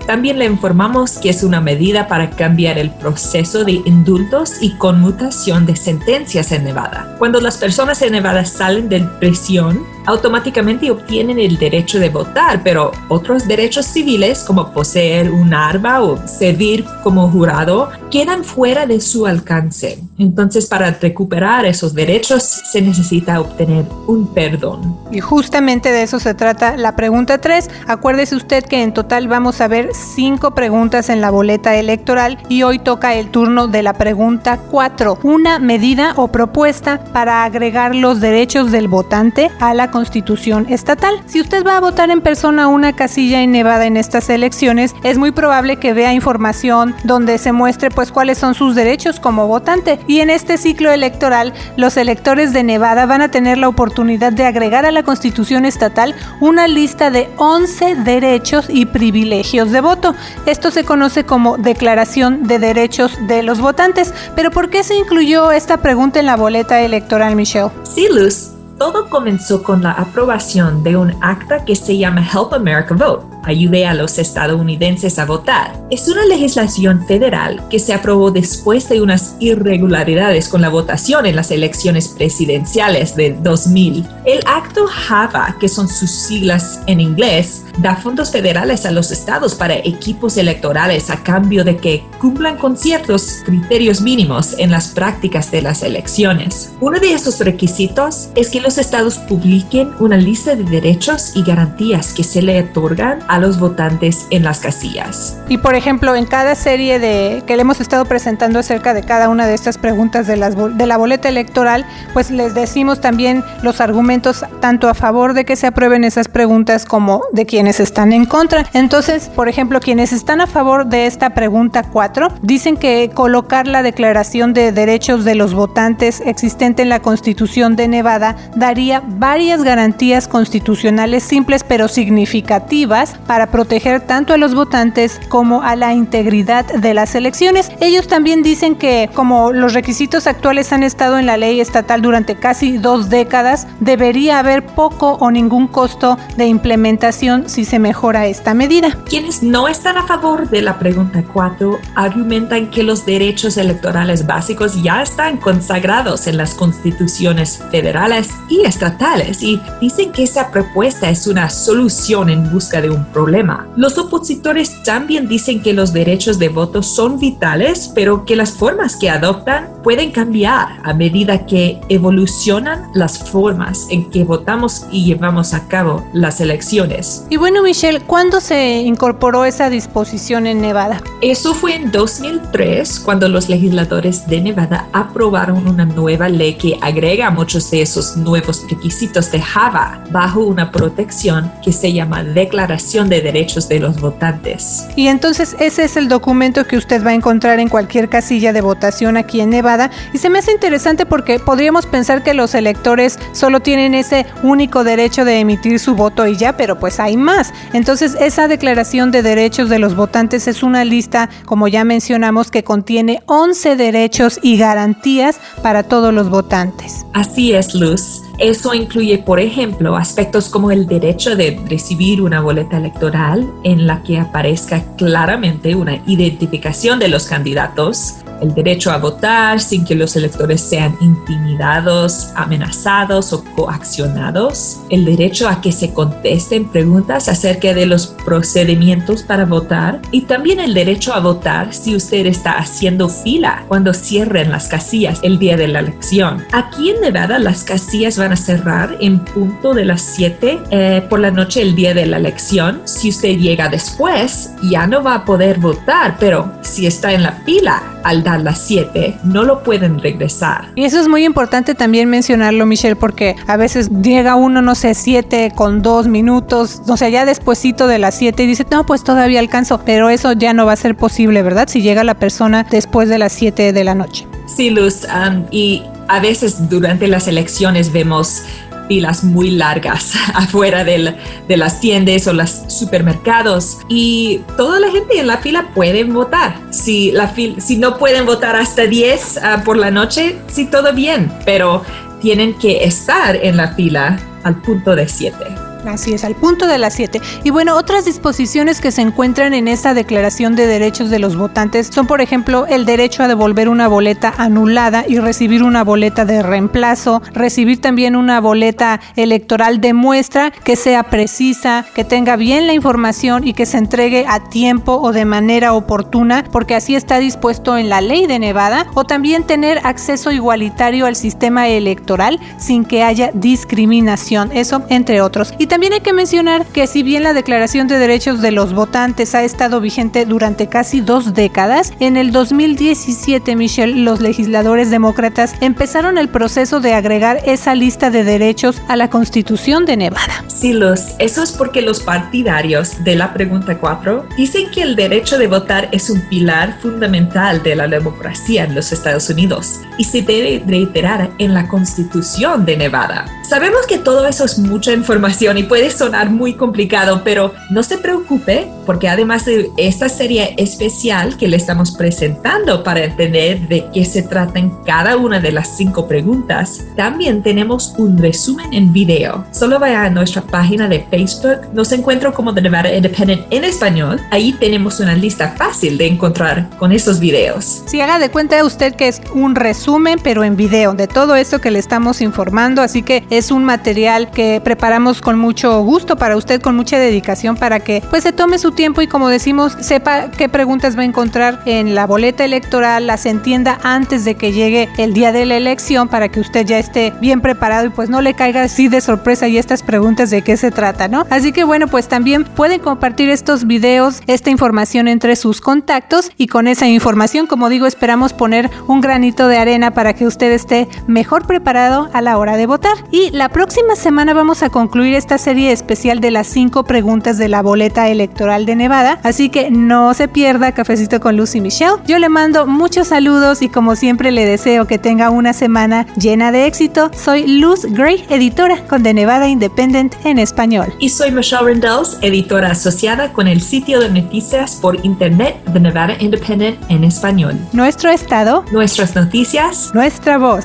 También 0.06 0.38
le 0.38 0.46
informamos 0.46 1.18
que 1.18 1.30
es 1.30 1.44
una 1.44 1.60
medida 1.60 2.08
para 2.08 2.30
cambiar 2.30 2.76
el 2.76 2.90
proceso 2.90 3.64
de 3.64 3.80
indultos 3.84 4.54
y 4.60 4.76
conmutación 4.76 5.64
de 5.64 5.76
sentencias 5.76 6.50
en 6.50 6.64
Nevada. 6.64 7.14
Cuando 7.18 7.40
las 7.40 7.58
personas 7.58 8.02
en 8.02 8.12
Nevada 8.12 8.44
salen 8.44 8.88
de 8.88 9.00
prisión, 9.20 9.93
automáticamente 10.06 10.90
obtienen 10.90 11.38
el 11.38 11.58
derecho 11.58 11.98
de 11.98 12.10
votar, 12.10 12.62
pero 12.62 12.92
otros 13.08 13.46
derechos 13.46 13.86
civiles 13.86 14.44
como 14.44 14.72
poseer 14.72 15.30
un 15.30 15.54
arma 15.54 16.02
o 16.02 16.18
servir 16.26 16.84
como 17.02 17.28
jurado 17.30 17.90
quedan 18.10 18.44
fuera 18.44 18.86
de 18.86 19.00
su 19.00 19.26
alcance. 19.26 19.98
Entonces, 20.18 20.66
para 20.66 20.90
recuperar 20.92 21.66
esos 21.66 21.94
derechos 21.94 22.42
se 22.42 22.80
necesita 22.80 23.40
obtener 23.40 23.84
un 24.06 24.32
perdón. 24.32 24.96
Y 25.10 25.20
justamente 25.20 25.90
de 25.90 26.02
eso 26.02 26.20
se 26.20 26.34
trata 26.34 26.76
la 26.76 26.94
pregunta 26.96 27.38
3. 27.38 27.70
Acuérdese 27.86 28.36
usted 28.36 28.64
que 28.64 28.82
en 28.82 28.92
total 28.92 29.28
vamos 29.28 29.60
a 29.60 29.68
ver 29.68 29.90
cinco 29.92 30.54
preguntas 30.54 31.08
en 31.08 31.20
la 31.20 31.30
boleta 31.30 31.76
electoral 31.76 32.38
y 32.48 32.62
hoy 32.62 32.78
toca 32.78 33.14
el 33.14 33.30
turno 33.30 33.68
de 33.68 33.82
la 33.82 33.94
pregunta 33.94 34.58
4. 34.70 35.18
Una 35.22 35.58
medida 35.58 36.12
o 36.16 36.28
propuesta 36.28 37.02
para 37.12 37.44
agregar 37.44 37.94
los 37.94 38.20
derechos 38.20 38.70
del 38.70 38.88
votante 38.88 39.50
a 39.60 39.74
la 39.74 39.90
constitución 39.94 40.66
estatal. 40.70 41.22
Si 41.26 41.40
usted 41.40 41.64
va 41.64 41.76
a 41.76 41.80
votar 41.80 42.10
en 42.10 42.20
persona 42.20 42.66
una 42.66 42.94
casilla 42.94 43.42
en 43.42 43.52
Nevada 43.52 43.86
en 43.86 43.96
estas 43.96 44.28
elecciones, 44.28 44.92
es 45.04 45.18
muy 45.18 45.30
probable 45.30 45.76
que 45.76 45.92
vea 45.92 46.12
información 46.12 46.96
donde 47.04 47.38
se 47.38 47.52
muestre 47.52 47.92
pues 47.92 48.10
cuáles 48.10 48.38
son 48.38 48.56
sus 48.56 48.74
derechos 48.74 49.20
como 49.20 49.46
votante. 49.46 50.00
Y 50.08 50.18
en 50.18 50.30
este 50.30 50.58
ciclo 50.58 50.90
electoral, 50.90 51.52
los 51.76 51.96
electores 51.96 52.52
de 52.52 52.64
Nevada 52.64 53.06
van 53.06 53.22
a 53.22 53.30
tener 53.30 53.56
la 53.56 53.68
oportunidad 53.68 54.32
de 54.32 54.44
agregar 54.46 54.84
a 54.84 54.90
la 54.90 55.04
constitución 55.04 55.64
estatal 55.64 56.16
una 56.40 56.66
lista 56.66 57.12
de 57.12 57.30
11 57.36 57.94
derechos 58.02 58.66
y 58.68 58.86
privilegios 58.86 59.70
de 59.70 59.80
voto. 59.80 60.16
Esto 60.44 60.72
se 60.72 60.82
conoce 60.82 61.22
como 61.22 61.56
Declaración 61.56 62.48
de 62.48 62.58
Derechos 62.58 63.16
de 63.28 63.44
los 63.44 63.60
Votantes. 63.60 64.12
Pero 64.34 64.50
¿por 64.50 64.70
qué 64.70 64.82
se 64.82 64.96
incluyó 64.96 65.52
esta 65.52 65.76
pregunta 65.76 66.18
en 66.18 66.26
la 66.26 66.34
boleta 66.34 66.80
electoral, 66.80 67.36
Michelle? 67.36 67.70
Sí, 67.84 68.08
Luz. 68.10 68.53
Todo 68.78 69.08
comenzó 69.08 69.62
con 69.62 69.82
la 69.82 69.92
aprobación 69.92 70.82
de 70.82 70.96
un 70.96 71.14
acta 71.22 71.64
que 71.64 71.76
se 71.76 71.96
llama 71.96 72.22
Help 72.22 72.52
America 72.52 72.94
Vote 72.94 73.33
ayude 73.44 73.86
a 73.86 73.94
los 73.94 74.18
estadounidenses 74.18 75.18
a 75.18 75.26
votar. 75.26 75.80
Es 75.90 76.08
una 76.08 76.24
legislación 76.26 77.06
federal 77.06 77.62
que 77.68 77.78
se 77.78 77.94
aprobó 77.94 78.30
después 78.30 78.88
de 78.88 79.00
unas 79.00 79.36
irregularidades 79.40 80.48
con 80.48 80.60
la 80.60 80.68
votación 80.68 81.26
en 81.26 81.36
las 81.36 81.50
elecciones 81.50 82.08
presidenciales 82.08 83.16
de 83.16 83.34
2000. 83.34 84.06
El 84.24 84.40
acto 84.46 84.86
HAVA, 85.08 85.56
que 85.58 85.68
son 85.68 85.88
sus 85.88 86.10
siglas 86.10 86.80
en 86.86 87.00
inglés, 87.00 87.64
da 87.78 87.96
fondos 87.96 88.30
federales 88.30 88.86
a 88.86 88.90
los 88.90 89.10
estados 89.10 89.54
para 89.54 89.74
equipos 89.74 90.36
electorales 90.36 91.10
a 91.10 91.22
cambio 91.22 91.64
de 91.64 91.76
que 91.76 92.04
cumplan 92.20 92.56
con 92.56 92.76
ciertos 92.76 93.42
criterios 93.44 94.00
mínimos 94.00 94.54
en 94.58 94.70
las 94.70 94.88
prácticas 94.88 95.50
de 95.50 95.62
las 95.62 95.82
elecciones. 95.82 96.72
Uno 96.80 96.98
de 97.00 97.12
esos 97.12 97.40
requisitos 97.40 98.28
es 98.34 98.50
que 98.50 98.60
los 98.60 98.78
estados 98.78 99.18
publiquen 99.18 99.90
una 99.98 100.16
lista 100.16 100.54
de 100.54 100.64
derechos 100.64 101.32
y 101.34 101.42
garantías 101.42 102.12
que 102.12 102.24
se 102.24 102.42
le 102.42 102.62
otorgan 102.62 103.20
a 103.28 103.33
los 103.38 103.58
votantes 103.58 104.26
en 104.30 104.44
las 104.44 104.60
casillas. 104.60 105.36
Y 105.48 105.58
por 105.58 105.74
ejemplo, 105.74 106.14
en 106.14 106.26
cada 106.26 106.54
serie 106.54 106.98
de 106.98 107.42
que 107.46 107.56
le 107.56 107.62
hemos 107.62 107.80
estado 107.80 108.04
presentando 108.04 108.58
acerca 108.58 108.94
de 108.94 109.02
cada 109.02 109.28
una 109.28 109.46
de 109.46 109.54
estas 109.54 109.78
preguntas 109.78 110.26
de, 110.26 110.36
de 110.36 110.86
la 110.86 110.96
boleta 110.96 111.28
electoral, 111.28 111.84
pues 112.12 112.30
les 112.30 112.54
decimos 112.54 113.00
también 113.00 113.44
los 113.62 113.80
argumentos 113.80 114.44
tanto 114.60 114.88
a 114.88 114.94
favor 114.94 115.34
de 115.34 115.44
que 115.44 115.56
se 115.56 115.66
aprueben 115.66 116.04
esas 116.04 116.28
preguntas 116.28 116.84
como 116.84 117.22
de 117.32 117.46
quienes 117.46 117.80
están 117.80 118.12
en 118.12 118.24
contra. 118.24 118.66
Entonces, 118.72 119.28
por 119.28 119.48
ejemplo, 119.48 119.80
quienes 119.80 120.12
están 120.12 120.40
a 120.40 120.46
favor 120.46 120.86
de 120.86 121.06
esta 121.06 121.30
pregunta 121.30 121.82
4 121.82 122.28
dicen 122.42 122.76
que 122.76 123.10
colocar 123.12 123.66
la 123.66 123.82
declaración 123.82 124.54
de 124.54 124.72
derechos 124.72 125.24
de 125.24 125.34
los 125.34 125.54
votantes 125.54 126.22
existente 126.24 126.82
en 126.82 126.88
la 126.88 127.00
Constitución 127.00 127.76
de 127.76 127.88
Nevada 127.88 128.36
daría 128.56 129.02
varias 129.04 129.62
garantías 129.62 130.28
constitucionales 130.28 131.22
simples 131.22 131.64
pero 131.64 131.88
significativas 131.88 133.16
para 133.26 133.50
proteger 133.50 134.00
tanto 134.00 134.34
a 134.34 134.36
los 134.36 134.54
votantes 134.54 135.20
como 135.28 135.62
a 135.62 135.76
la 135.76 135.94
integridad 135.94 136.64
de 136.66 136.94
las 136.94 137.14
elecciones. 137.14 137.70
Ellos 137.80 138.06
también 138.06 138.42
dicen 138.42 138.76
que 138.76 139.10
como 139.14 139.52
los 139.52 139.74
requisitos 139.74 140.26
actuales 140.26 140.72
han 140.72 140.82
estado 140.82 141.18
en 141.18 141.26
la 141.26 141.36
ley 141.36 141.60
estatal 141.60 142.02
durante 142.02 142.36
casi 142.36 142.78
dos 142.78 143.10
décadas, 143.10 143.66
debería 143.80 144.38
haber 144.38 144.64
poco 144.66 145.12
o 145.20 145.30
ningún 145.30 145.68
costo 145.68 146.18
de 146.36 146.46
implementación 146.46 147.48
si 147.48 147.64
se 147.64 147.78
mejora 147.78 148.26
esta 148.26 148.54
medida. 148.54 148.96
Quienes 149.08 149.42
no 149.42 149.68
están 149.68 149.96
a 149.96 150.06
favor 150.06 150.48
de 150.48 150.62
la 150.62 150.78
pregunta 150.78 151.22
4 151.32 151.78
argumentan 151.94 152.70
que 152.70 152.82
los 152.82 153.06
derechos 153.06 153.56
electorales 153.56 154.26
básicos 154.26 154.82
ya 154.82 155.02
están 155.02 155.36
consagrados 155.38 156.26
en 156.26 156.36
las 156.36 156.54
constituciones 156.54 157.62
federales 157.70 158.30
y 158.48 158.64
estatales 158.64 159.42
y 159.42 159.60
dicen 159.80 160.12
que 160.12 160.24
esa 160.24 160.50
propuesta 160.50 161.10
es 161.10 161.26
una 161.26 161.48
solución 161.50 162.30
en 162.30 162.50
busca 162.50 162.80
de 162.80 162.90
un 162.90 163.04
problema. 163.14 163.66
Los 163.76 163.96
opositores 163.96 164.82
también 164.82 165.28
dicen 165.28 165.62
que 165.62 165.72
los 165.72 165.94
derechos 165.94 166.38
de 166.38 166.50
voto 166.50 166.82
son 166.82 167.18
vitales, 167.18 167.90
pero 167.94 168.26
que 168.26 168.36
las 168.36 168.52
formas 168.52 168.96
que 168.96 169.08
adoptan 169.08 169.70
pueden 169.82 170.10
cambiar 170.10 170.80
a 170.82 170.92
medida 170.92 171.46
que 171.46 171.80
evolucionan 171.88 172.90
las 172.92 173.30
formas 173.30 173.86
en 173.90 174.10
que 174.10 174.24
votamos 174.24 174.86
y 174.90 175.06
llevamos 175.06 175.54
a 175.54 175.68
cabo 175.68 176.04
las 176.12 176.40
elecciones. 176.40 177.24
Y 177.30 177.36
bueno, 177.36 177.62
Michelle, 177.62 178.00
¿cuándo 178.00 178.40
se 178.40 178.82
incorporó 178.82 179.44
esa 179.44 179.70
disposición 179.70 180.46
en 180.46 180.60
Nevada? 180.60 181.00
Eso 181.22 181.54
fue 181.54 181.76
en 181.76 181.92
2003, 181.92 183.00
cuando 183.00 183.28
los 183.28 183.48
legisladores 183.48 184.26
de 184.26 184.40
Nevada 184.40 184.88
aprobaron 184.92 185.68
una 185.68 185.84
nueva 185.84 186.28
ley 186.28 186.54
que 186.54 186.76
agrega 186.80 187.30
muchos 187.30 187.70
de 187.70 187.82
esos 187.82 188.16
nuevos 188.16 188.62
requisitos 188.68 189.30
de 189.30 189.40
Java 189.40 190.02
bajo 190.10 190.40
una 190.40 190.72
protección 190.72 191.52
que 191.62 191.72
se 191.72 191.92
llama 191.92 192.24
Declaración 192.24 193.03
de 193.08 193.20
Derechos 193.20 193.68
de 193.68 193.80
los 193.80 194.00
Votantes. 194.00 194.86
Y 194.96 195.08
entonces 195.08 195.56
ese 195.58 195.84
es 195.84 195.96
el 195.96 196.08
documento 196.08 196.66
que 196.66 196.76
usted 196.76 197.04
va 197.04 197.10
a 197.10 197.14
encontrar 197.14 197.60
en 197.60 197.68
cualquier 197.68 198.08
casilla 198.08 198.52
de 198.52 198.60
votación 198.60 199.16
aquí 199.16 199.40
en 199.40 199.50
Nevada. 199.50 199.90
Y 200.12 200.18
se 200.18 200.30
me 200.30 200.38
hace 200.38 200.52
interesante 200.52 201.06
porque 201.06 201.38
podríamos 201.38 201.86
pensar 201.86 202.22
que 202.22 202.34
los 202.34 202.54
electores 202.54 203.18
solo 203.32 203.60
tienen 203.60 203.94
ese 203.94 204.26
único 204.42 204.84
derecho 204.84 205.24
de 205.24 205.40
emitir 205.40 205.78
su 205.78 205.94
voto 205.94 206.26
y 206.26 206.36
ya, 206.36 206.56
pero 206.56 206.78
pues 206.78 207.00
hay 207.00 207.16
más. 207.16 207.52
Entonces 207.72 208.16
esa 208.20 208.48
declaración 208.48 209.10
de 209.10 209.22
derechos 209.22 209.68
de 209.68 209.78
los 209.78 209.94
votantes 209.94 210.48
es 210.48 210.62
una 210.62 210.84
lista, 210.84 211.28
como 211.44 211.68
ya 211.68 211.84
mencionamos, 211.84 212.50
que 212.50 212.64
contiene 212.64 213.22
11 213.26 213.76
derechos 213.76 214.38
y 214.42 214.56
garantías 214.56 215.38
para 215.62 215.82
todos 215.82 216.12
los 216.12 216.28
votantes. 216.28 217.04
Así 217.12 217.52
es, 217.52 217.74
Luz. 217.74 218.22
Eso 218.38 218.74
incluye, 218.74 219.18
por 219.18 219.38
ejemplo, 219.38 219.96
aspectos 219.96 220.48
como 220.48 220.72
el 220.72 220.86
derecho 220.86 221.36
de 221.36 221.60
recibir 221.68 222.20
una 222.20 222.40
boleta 222.40 222.78
electoral 222.78 223.48
en 223.62 223.86
la 223.86 224.02
que 224.02 224.18
aparezca 224.18 224.84
claramente 224.96 225.76
una 225.76 226.02
identificación 226.06 226.98
de 226.98 227.08
los 227.08 227.26
candidatos, 227.26 228.16
el 228.40 228.54
derecho 228.54 228.90
a 228.90 228.98
votar 228.98 229.60
sin 229.60 229.84
que 229.84 229.94
los 229.94 230.16
electores 230.16 230.60
sean 230.60 230.96
intimidados, 231.00 232.30
amenazados 232.34 233.32
o 233.32 233.44
coaccionados, 233.56 234.80
el 234.90 235.04
derecho 235.04 235.48
a 235.48 235.60
que 235.60 235.72
se 235.72 235.92
contesten 235.92 236.68
preguntas 236.68 237.28
acerca 237.28 237.74
de 237.74 237.86
los 237.86 238.08
procedimientos 238.24 239.22
para 239.22 239.44
votar 239.44 240.00
y 240.10 240.22
también 240.22 240.60
el 240.60 240.74
derecho 240.74 241.14
a 241.14 241.20
votar 241.20 241.72
si 241.72 241.94
usted 241.94 242.26
está 242.26 242.52
haciendo 242.52 243.08
fila 243.08 243.64
cuando 243.68 243.94
cierren 243.94 244.50
las 244.50 244.68
casillas 244.68 245.20
el 245.22 245.38
día 245.38 245.56
de 245.56 245.68
la 245.68 245.80
elección. 245.80 246.44
Aquí 246.52 246.90
en 246.90 247.00
Nevada 247.00 247.38
las 247.38 247.64
casillas 247.64 248.18
van 248.18 248.32
a 248.32 248.36
cerrar 248.36 248.96
en 249.00 249.24
punto 249.24 249.74
de 249.74 249.84
las 249.84 250.02
7 250.02 250.60
eh, 250.70 251.06
por 251.08 251.20
la 251.20 251.30
noche 251.30 251.62
el 251.62 251.74
día 251.74 251.94
de 251.94 252.06
la 252.06 252.16
elección. 252.16 252.82
Si 252.84 253.10
usted 253.10 253.36
llega 253.36 253.68
después, 253.68 254.50
ya 254.62 254.86
no 254.86 255.02
va 255.02 255.14
a 255.14 255.24
poder 255.24 255.58
votar, 255.58 256.16
pero 256.18 256.52
si 256.62 256.86
está 256.86 257.12
en 257.12 257.22
la 257.22 257.32
fila 257.44 257.82
al 258.02 258.22
dar 258.24 258.40
las 258.40 258.58
7, 258.62 259.18
no 259.22 259.44
lo 259.44 259.62
pueden 259.62 260.00
regresar. 260.00 260.72
Y 260.74 260.84
eso 260.84 261.00
es 261.00 261.06
muy 261.06 261.24
importante 261.24 261.74
también 261.74 262.08
mencionarlo, 262.08 262.66
Michelle, 262.66 262.96
porque 262.96 263.36
a 263.46 263.56
veces 263.56 263.90
llega 264.02 264.34
uno, 264.34 264.62
no 264.62 264.74
sé, 264.74 264.94
7 264.94 265.52
con 265.54 265.82
2 265.82 266.08
minutos, 266.08 266.82
o 266.88 266.96
sea, 266.96 267.08
ya 267.08 267.24
despuesito 267.24 267.86
de 267.86 267.98
las 267.98 268.16
7 268.16 268.42
y 268.42 268.46
dice, 268.46 268.66
no, 268.70 268.84
pues 268.86 269.04
todavía 269.04 269.38
alcanzo, 269.38 269.80
pero 269.84 270.08
eso 270.08 270.32
ya 270.32 270.52
no 270.52 270.66
va 270.66 270.72
a 270.72 270.76
ser 270.76 270.96
posible, 270.96 271.42
¿verdad? 271.42 271.68
Si 271.68 271.82
llega 271.82 272.02
la 272.02 272.14
persona 272.14 272.66
después 272.68 273.08
de 273.08 273.18
las 273.18 273.32
7 273.32 273.72
de 273.72 273.84
la 273.84 273.94
noche. 273.94 274.26
Sí, 274.46 274.70
Luz, 274.70 275.04
um, 275.04 275.44
y 275.50 275.82
a 276.08 276.20
veces 276.20 276.68
durante 276.68 277.08
las 277.08 277.28
elecciones 277.28 277.92
vemos 277.92 278.42
filas 278.88 279.24
muy 279.24 279.50
largas 279.50 280.12
afuera 280.34 280.84
de 280.84 281.56
las 281.56 281.80
tiendas 281.80 282.26
o 282.26 282.32
los 282.32 282.62
supermercados 282.68 283.78
y 283.88 284.40
toda 284.56 284.80
la 284.80 284.90
gente 284.90 285.18
en 285.18 285.26
la 285.26 285.38
fila 285.38 285.70
puede 285.74 286.04
votar. 286.04 286.56
Si, 286.70 287.12
la 287.12 287.34
si 287.34 287.76
no 287.76 287.98
pueden 287.98 288.26
votar 288.26 288.56
hasta 288.56 288.86
10 288.86 289.38
ah, 289.42 289.62
por 289.64 289.76
la 289.76 289.90
noche, 289.90 290.36
sí, 290.48 290.66
todo 290.66 290.92
bien, 290.92 291.32
pero 291.44 291.82
tienen 292.20 292.54
que 292.54 292.84
estar 292.84 293.36
en 293.36 293.56
la 293.56 293.74
fila 293.74 294.18
al 294.44 294.60
punto 294.62 294.94
de 294.96 295.08
7. 295.08 295.73
Así 295.86 296.14
es, 296.14 296.24
al 296.24 296.34
punto 296.34 296.66
de 296.66 296.78
las 296.78 296.94
7. 296.94 297.20
Y 297.44 297.50
bueno, 297.50 297.76
otras 297.76 298.04
disposiciones 298.04 298.80
que 298.80 298.90
se 298.90 299.02
encuentran 299.02 299.52
en 299.54 299.68
esta 299.68 299.94
Declaración 299.94 300.56
de 300.56 300.66
Derechos 300.66 301.10
de 301.10 301.18
los 301.18 301.36
Votantes 301.36 301.88
son, 301.92 302.06
por 302.06 302.20
ejemplo, 302.20 302.66
el 302.66 302.86
derecho 302.86 303.22
a 303.22 303.28
devolver 303.28 303.68
una 303.68 303.86
boleta 303.88 304.32
anulada 304.38 305.04
y 305.06 305.18
recibir 305.18 305.62
una 305.62 305.84
boleta 305.84 306.24
de 306.24 306.42
reemplazo, 306.42 307.22
recibir 307.32 307.80
también 307.80 308.16
una 308.16 308.40
boleta 308.40 309.00
electoral 309.16 309.80
de 309.80 309.92
muestra 309.92 310.50
que 310.50 310.76
sea 310.76 311.04
precisa, 311.04 311.84
que 311.94 312.04
tenga 312.04 312.36
bien 312.36 312.66
la 312.66 312.72
información 312.72 313.46
y 313.46 313.52
que 313.52 313.66
se 313.66 313.78
entregue 313.78 314.24
a 314.28 314.48
tiempo 314.48 314.94
o 314.94 315.12
de 315.12 315.24
manera 315.24 315.74
oportuna, 315.74 316.44
porque 316.50 316.74
así 316.74 316.94
está 316.94 317.18
dispuesto 317.18 317.76
en 317.76 317.88
la 317.88 318.00
ley 318.00 318.26
de 318.26 318.38
Nevada, 318.38 318.86
o 318.94 319.04
también 319.04 319.44
tener 319.44 319.80
acceso 319.84 320.32
igualitario 320.32 321.06
al 321.06 321.16
sistema 321.16 321.68
electoral 321.68 322.40
sin 322.58 322.84
que 322.84 323.02
haya 323.02 323.30
discriminación, 323.34 324.50
eso 324.52 324.82
entre 324.88 325.20
otros. 325.20 325.54
Y 325.58 325.66
también 325.74 325.92
hay 325.92 326.02
que 326.02 326.12
mencionar 326.12 326.64
que 326.66 326.86
si 326.86 327.02
bien 327.02 327.24
la 327.24 327.32
Declaración 327.32 327.88
de 327.88 327.98
Derechos 327.98 328.40
de 328.40 328.52
los 328.52 328.72
Votantes 328.74 329.34
ha 329.34 329.42
estado 329.42 329.80
vigente 329.80 330.24
durante 330.24 330.68
casi 330.68 331.00
dos 331.00 331.34
décadas, 331.34 331.92
en 331.98 332.16
el 332.16 332.30
2017, 332.30 333.56
Michelle, 333.56 334.04
los 334.04 334.20
legisladores 334.20 334.92
demócratas 334.92 335.56
empezaron 335.60 336.16
el 336.16 336.28
proceso 336.28 336.78
de 336.78 336.94
agregar 336.94 337.40
esa 337.44 337.74
lista 337.74 338.10
de 338.10 338.22
derechos 338.22 338.80
a 338.86 338.94
la 338.94 339.10
Constitución 339.10 339.84
de 339.84 339.96
Nevada. 339.96 340.44
Sí, 340.46 340.72
los, 340.72 341.16
eso 341.18 341.42
es 341.42 341.50
porque 341.50 341.82
los 341.82 341.98
partidarios 341.98 343.02
de 343.02 343.16
la 343.16 343.34
pregunta 343.34 343.76
4 343.76 344.28
dicen 344.36 344.70
que 344.70 344.82
el 344.82 344.94
derecho 344.94 345.38
de 345.38 345.48
votar 345.48 345.88
es 345.90 346.08
un 346.08 346.20
pilar 346.28 346.78
fundamental 346.80 347.64
de 347.64 347.74
la 347.74 347.88
democracia 347.88 348.62
en 348.62 348.76
los 348.76 348.92
Estados 348.92 349.28
Unidos 349.28 349.80
y 349.98 350.04
se 350.04 350.22
debe 350.22 350.62
reiterar 350.64 351.30
en 351.38 351.52
la 351.52 351.66
Constitución 351.66 352.64
de 352.64 352.76
Nevada. 352.76 353.26
Sabemos 353.42 353.86
que 353.88 353.98
todo 353.98 354.26
eso 354.28 354.44
es 354.44 354.58
mucha 354.58 354.92
información 354.92 355.58
y 355.58 355.63
puede 355.64 355.90
sonar 355.90 356.30
muy 356.30 356.54
complicado, 356.54 357.22
pero 357.24 357.52
no 357.70 357.82
se 357.82 357.98
preocupe 357.98 358.68
porque 358.86 359.08
además 359.08 359.44
de 359.44 359.70
esta 359.76 360.08
serie 360.08 360.54
especial 360.58 361.36
que 361.36 361.48
le 361.48 361.56
estamos 361.56 361.92
presentando 361.92 362.82
para 362.82 363.04
entender 363.04 363.66
de 363.68 363.86
qué 363.92 364.04
se 364.04 364.22
trata 364.22 364.58
en 364.58 364.70
cada 364.84 365.16
una 365.16 365.40
de 365.40 365.52
las 365.52 365.76
cinco 365.76 366.06
preguntas, 366.06 366.84
también 366.96 367.42
tenemos 367.42 367.94
un 367.98 368.18
resumen 368.18 368.72
en 368.72 368.92
video. 368.92 369.44
Solo 369.52 369.78
vaya 369.78 370.04
a 370.04 370.10
nuestra 370.10 370.42
página 370.42 370.88
de 370.88 371.06
Facebook, 371.10 371.72
nos 371.72 371.92
encuentro 371.92 372.32
como 372.32 372.54
The 372.54 372.62
Nevada 372.62 372.94
Independent 372.94 373.42
en 373.50 373.64
español. 373.64 374.20
Ahí 374.30 374.52
tenemos 374.52 375.00
una 375.00 375.14
lista 375.14 375.54
fácil 375.56 375.98
de 375.98 376.06
encontrar 376.06 376.70
con 376.78 376.92
esos 376.92 377.20
videos. 377.20 377.82
Si 377.86 378.00
haga 378.00 378.18
de 378.18 378.30
cuenta 378.30 378.64
usted 378.64 378.94
que 378.94 379.08
es 379.08 379.20
un 379.34 379.54
resumen, 379.54 380.18
pero 380.22 380.44
en 380.44 380.56
video, 380.56 380.94
de 380.94 381.06
todo 381.08 381.36
esto 381.36 381.60
que 381.60 381.70
le 381.70 381.78
estamos 381.78 382.20
informando, 382.20 382.82
así 382.82 383.02
que 383.02 383.24
es 383.30 383.50
un 383.50 383.64
material 383.64 384.30
que 384.30 384.60
preparamos 384.62 385.20
con 385.20 385.38
mucho 385.44 385.82
gusto 385.82 386.16
para 386.16 386.36
usted, 386.36 386.60
con 386.60 386.74
mucha 386.74 386.98
dedicación, 386.98 387.56
para 387.56 387.80
que 387.80 388.02
pues 388.10 388.22
se 388.22 388.32
tome 388.32 388.58
su 388.58 388.72
tiempo 388.72 389.02
y 389.02 389.06
como 389.06 389.28
decimos, 389.28 389.76
sepa 389.80 390.30
qué 390.30 390.48
preguntas 390.48 390.96
va 390.96 391.02
a 391.02 391.04
encontrar 391.04 391.60
en 391.66 391.94
la 391.94 392.06
boleta 392.06 392.44
electoral, 392.44 393.06
las 393.06 393.26
entienda 393.26 393.78
antes 393.82 394.24
de 394.24 394.36
que 394.36 394.52
llegue 394.52 394.88
el 394.96 395.12
día 395.12 395.32
de 395.32 395.44
la 395.44 395.56
elección 395.56 396.08
para 396.08 396.28
que 396.28 396.40
usted 396.40 396.64
ya 396.66 396.78
esté 396.78 397.12
bien 397.20 397.42
preparado 397.42 397.86
y 397.86 397.90
pues 397.90 398.08
no 398.08 398.22
le 398.22 398.34
caiga 398.34 398.62
así 398.62 398.88
de 398.88 399.00
sorpresa 399.00 399.46
y 399.46 399.58
estas 399.58 399.82
preguntas 399.82 400.30
de 400.30 400.42
qué 400.42 400.56
se 400.56 400.70
trata, 400.70 401.08
¿no? 401.08 401.26
Así 401.28 401.52
que 401.52 401.64
bueno, 401.64 401.88
pues 401.88 402.08
también 402.08 402.44
pueden 402.44 402.80
compartir 402.80 403.28
estos 403.28 403.66
videos, 403.66 404.22
esta 404.26 404.50
información 404.50 405.08
entre 405.08 405.36
sus 405.36 405.60
contactos 405.60 406.30
y 406.38 406.46
con 406.46 406.66
esa 406.66 406.86
información, 406.86 407.46
como 407.46 407.68
digo, 407.68 407.86
esperamos 407.86 408.32
poner 408.32 408.70
un 408.88 409.00
granito 409.00 409.46
de 409.48 409.58
arena 409.58 409.90
para 409.92 410.14
que 410.14 410.26
usted 410.26 410.52
esté 410.52 410.88
mejor 411.06 411.46
preparado 411.46 412.08
a 412.14 412.22
la 412.22 412.38
hora 412.38 412.56
de 412.56 412.66
votar. 412.66 412.96
Y 413.10 413.30
la 413.30 413.50
próxima 413.50 413.94
semana 413.94 414.32
vamos 414.32 414.62
a 414.62 414.70
concluir 414.70 415.14
esta 415.14 415.33
serie 415.38 415.72
especial 415.72 416.20
de 416.20 416.30
las 416.30 416.46
cinco 416.46 416.84
preguntas 416.84 417.38
de 417.38 417.48
la 417.48 417.62
boleta 417.62 418.08
electoral 418.08 418.66
de 418.66 418.76
Nevada, 418.76 419.18
así 419.22 419.48
que 419.48 419.70
no 419.70 420.14
se 420.14 420.28
pierda 420.28 420.72
Cafecito 420.72 421.20
con 421.20 421.36
Lucy 421.36 421.60
Michelle. 421.60 421.96
Yo 422.06 422.18
le 422.18 422.28
mando 422.28 422.66
muchos 422.66 423.08
saludos 423.08 423.62
y 423.62 423.68
como 423.68 423.96
siempre 423.96 424.30
le 424.30 424.46
deseo 424.46 424.86
que 424.86 424.98
tenga 424.98 425.30
una 425.30 425.52
semana 425.52 426.06
llena 426.16 426.52
de 426.52 426.66
éxito. 426.66 427.10
Soy 427.12 427.46
Luz 427.46 427.84
Gray, 427.86 428.24
editora 428.30 428.86
con 428.86 429.02
The 429.02 429.14
Nevada 429.14 429.48
Independent 429.48 430.14
en 430.24 430.38
español. 430.38 430.94
Y 430.98 431.08
soy 431.08 431.30
Michelle 431.30 431.64
Rendells, 431.64 432.18
editora 432.22 432.70
asociada 432.70 433.32
con 433.32 433.48
el 433.48 433.60
sitio 433.60 434.00
de 434.00 434.10
noticias 434.10 434.76
por 434.76 435.04
internet 435.04 435.56
The 435.72 435.80
Nevada 435.80 436.16
Independent 436.20 436.78
en 436.88 437.04
español. 437.04 437.58
Nuestro 437.72 438.10
estado, 438.10 438.64
nuestras 438.72 439.14
noticias, 439.14 439.90
nuestra 439.94 440.38
voz. 440.38 440.64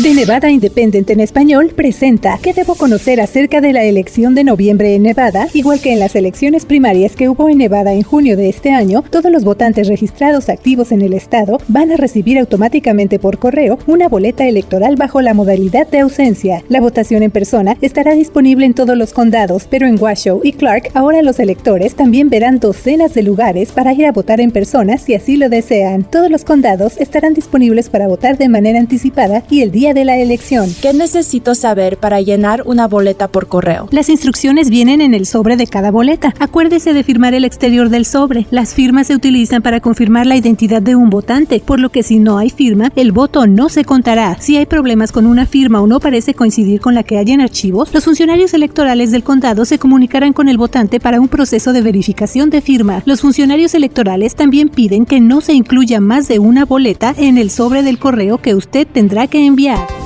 The 0.00 0.14
Nevada 0.14 0.50
Independent 0.50 1.08
en 1.08 1.20
español 1.20 1.72
presenta 1.74 2.38
¿Qué 2.42 2.52
debo 2.52 2.74
conocer 2.74 3.20
acerca 3.20 3.62
de 3.62 3.72
la 3.72 3.82
elección 3.82 3.95
de 3.96 4.44
noviembre 4.44 4.94
en 4.94 5.04
Nevada? 5.04 5.48
Igual 5.54 5.80
que 5.80 5.92
en 5.92 5.98
las 5.98 6.14
elecciones 6.14 6.66
primarias 6.66 7.16
que 7.16 7.30
hubo 7.30 7.48
en 7.48 7.56
Nevada 7.56 7.94
en 7.94 8.02
junio 8.02 8.36
de 8.36 8.50
este 8.50 8.70
año, 8.70 9.02
todos 9.10 9.32
los 9.32 9.42
votantes 9.42 9.88
registrados 9.88 10.50
activos 10.50 10.92
en 10.92 11.00
el 11.00 11.14
estado 11.14 11.58
van 11.68 11.90
a 11.90 11.96
recibir 11.96 12.38
automáticamente 12.38 13.18
por 13.18 13.38
correo 13.38 13.78
una 13.86 14.08
boleta 14.08 14.46
electoral 14.46 14.96
bajo 14.96 15.22
la 15.22 15.32
modalidad 15.32 15.88
de 15.88 16.00
ausencia. 16.00 16.62
La 16.68 16.82
votación 16.82 17.22
en 17.22 17.30
persona 17.30 17.78
estará 17.80 18.12
disponible 18.12 18.66
en 18.66 18.74
todos 18.74 18.98
los 18.98 19.14
condados, 19.14 19.66
pero 19.68 19.86
en 19.86 19.98
Washoe 19.98 20.40
y 20.44 20.52
Clark 20.52 20.90
ahora 20.92 21.22
los 21.22 21.40
electores 21.40 21.94
también 21.94 22.28
verán 22.28 22.60
docenas 22.60 23.14
de 23.14 23.22
lugares 23.22 23.72
para 23.72 23.94
ir 23.94 24.04
a 24.04 24.12
votar 24.12 24.40
en 24.42 24.50
persona 24.50 24.98
si 24.98 25.14
así 25.14 25.38
lo 25.38 25.48
desean. 25.48 26.04
Todos 26.04 26.30
los 26.30 26.44
condados 26.44 26.98
estarán 26.98 27.32
disponibles 27.32 27.88
para 27.88 28.08
votar 28.08 28.36
de 28.36 28.50
manera 28.50 28.78
anticipada 28.78 29.42
y 29.48 29.62
el 29.62 29.70
día 29.70 29.94
de 29.94 30.04
la 30.04 30.18
elección. 30.18 30.68
¿Qué 30.82 30.92
necesito 30.92 31.54
saber 31.54 31.96
para 31.96 32.20
llenar 32.20 32.62
una 32.66 32.88
boleta 32.88 33.28
por 33.28 33.46
correo? 33.48 33.85
Las 33.90 34.08
instrucciones 34.08 34.70
vienen 34.70 35.00
en 35.00 35.14
el 35.14 35.26
sobre 35.26 35.56
de 35.56 35.66
cada 35.66 35.90
boleta. 35.90 36.34
Acuérdese 36.38 36.92
de 36.92 37.04
firmar 37.04 37.34
el 37.34 37.44
exterior 37.44 37.88
del 37.88 38.04
sobre. 38.04 38.46
Las 38.50 38.74
firmas 38.74 39.06
se 39.06 39.14
utilizan 39.14 39.62
para 39.62 39.80
confirmar 39.80 40.26
la 40.26 40.36
identidad 40.36 40.82
de 40.82 40.96
un 40.96 41.10
votante, 41.10 41.62
por 41.64 41.78
lo 41.78 41.90
que 41.90 42.02
si 42.02 42.18
no 42.18 42.38
hay 42.38 42.50
firma, 42.50 42.92
el 42.96 43.12
voto 43.12 43.46
no 43.46 43.68
se 43.68 43.84
contará. 43.84 44.36
Si 44.40 44.56
hay 44.56 44.66
problemas 44.66 45.12
con 45.12 45.26
una 45.26 45.46
firma 45.46 45.80
o 45.80 45.86
no 45.86 46.00
parece 46.00 46.34
coincidir 46.34 46.80
con 46.80 46.94
la 46.94 47.02
que 47.02 47.18
hay 47.18 47.30
en 47.30 47.40
archivos, 47.40 47.92
los 47.94 48.04
funcionarios 48.04 48.54
electorales 48.54 49.10
del 49.10 49.22
condado 49.22 49.64
se 49.64 49.78
comunicarán 49.78 50.32
con 50.32 50.48
el 50.48 50.58
votante 50.58 51.00
para 51.00 51.20
un 51.20 51.28
proceso 51.28 51.72
de 51.72 51.82
verificación 51.82 52.50
de 52.50 52.60
firma. 52.60 53.02
Los 53.06 53.20
funcionarios 53.20 53.74
electorales 53.74 54.34
también 54.34 54.68
piden 54.68 55.06
que 55.06 55.20
no 55.20 55.40
se 55.40 55.52
incluya 55.52 56.00
más 56.00 56.28
de 56.28 56.38
una 56.38 56.64
boleta 56.64 57.14
en 57.16 57.38
el 57.38 57.50
sobre 57.50 57.82
del 57.82 57.98
correo 57.98 58.38
que 58.38 58.54
usted 58.54 58.86
tendrá 58.86 59.26
que 59.26 59.44
enviar. 59.44 60.05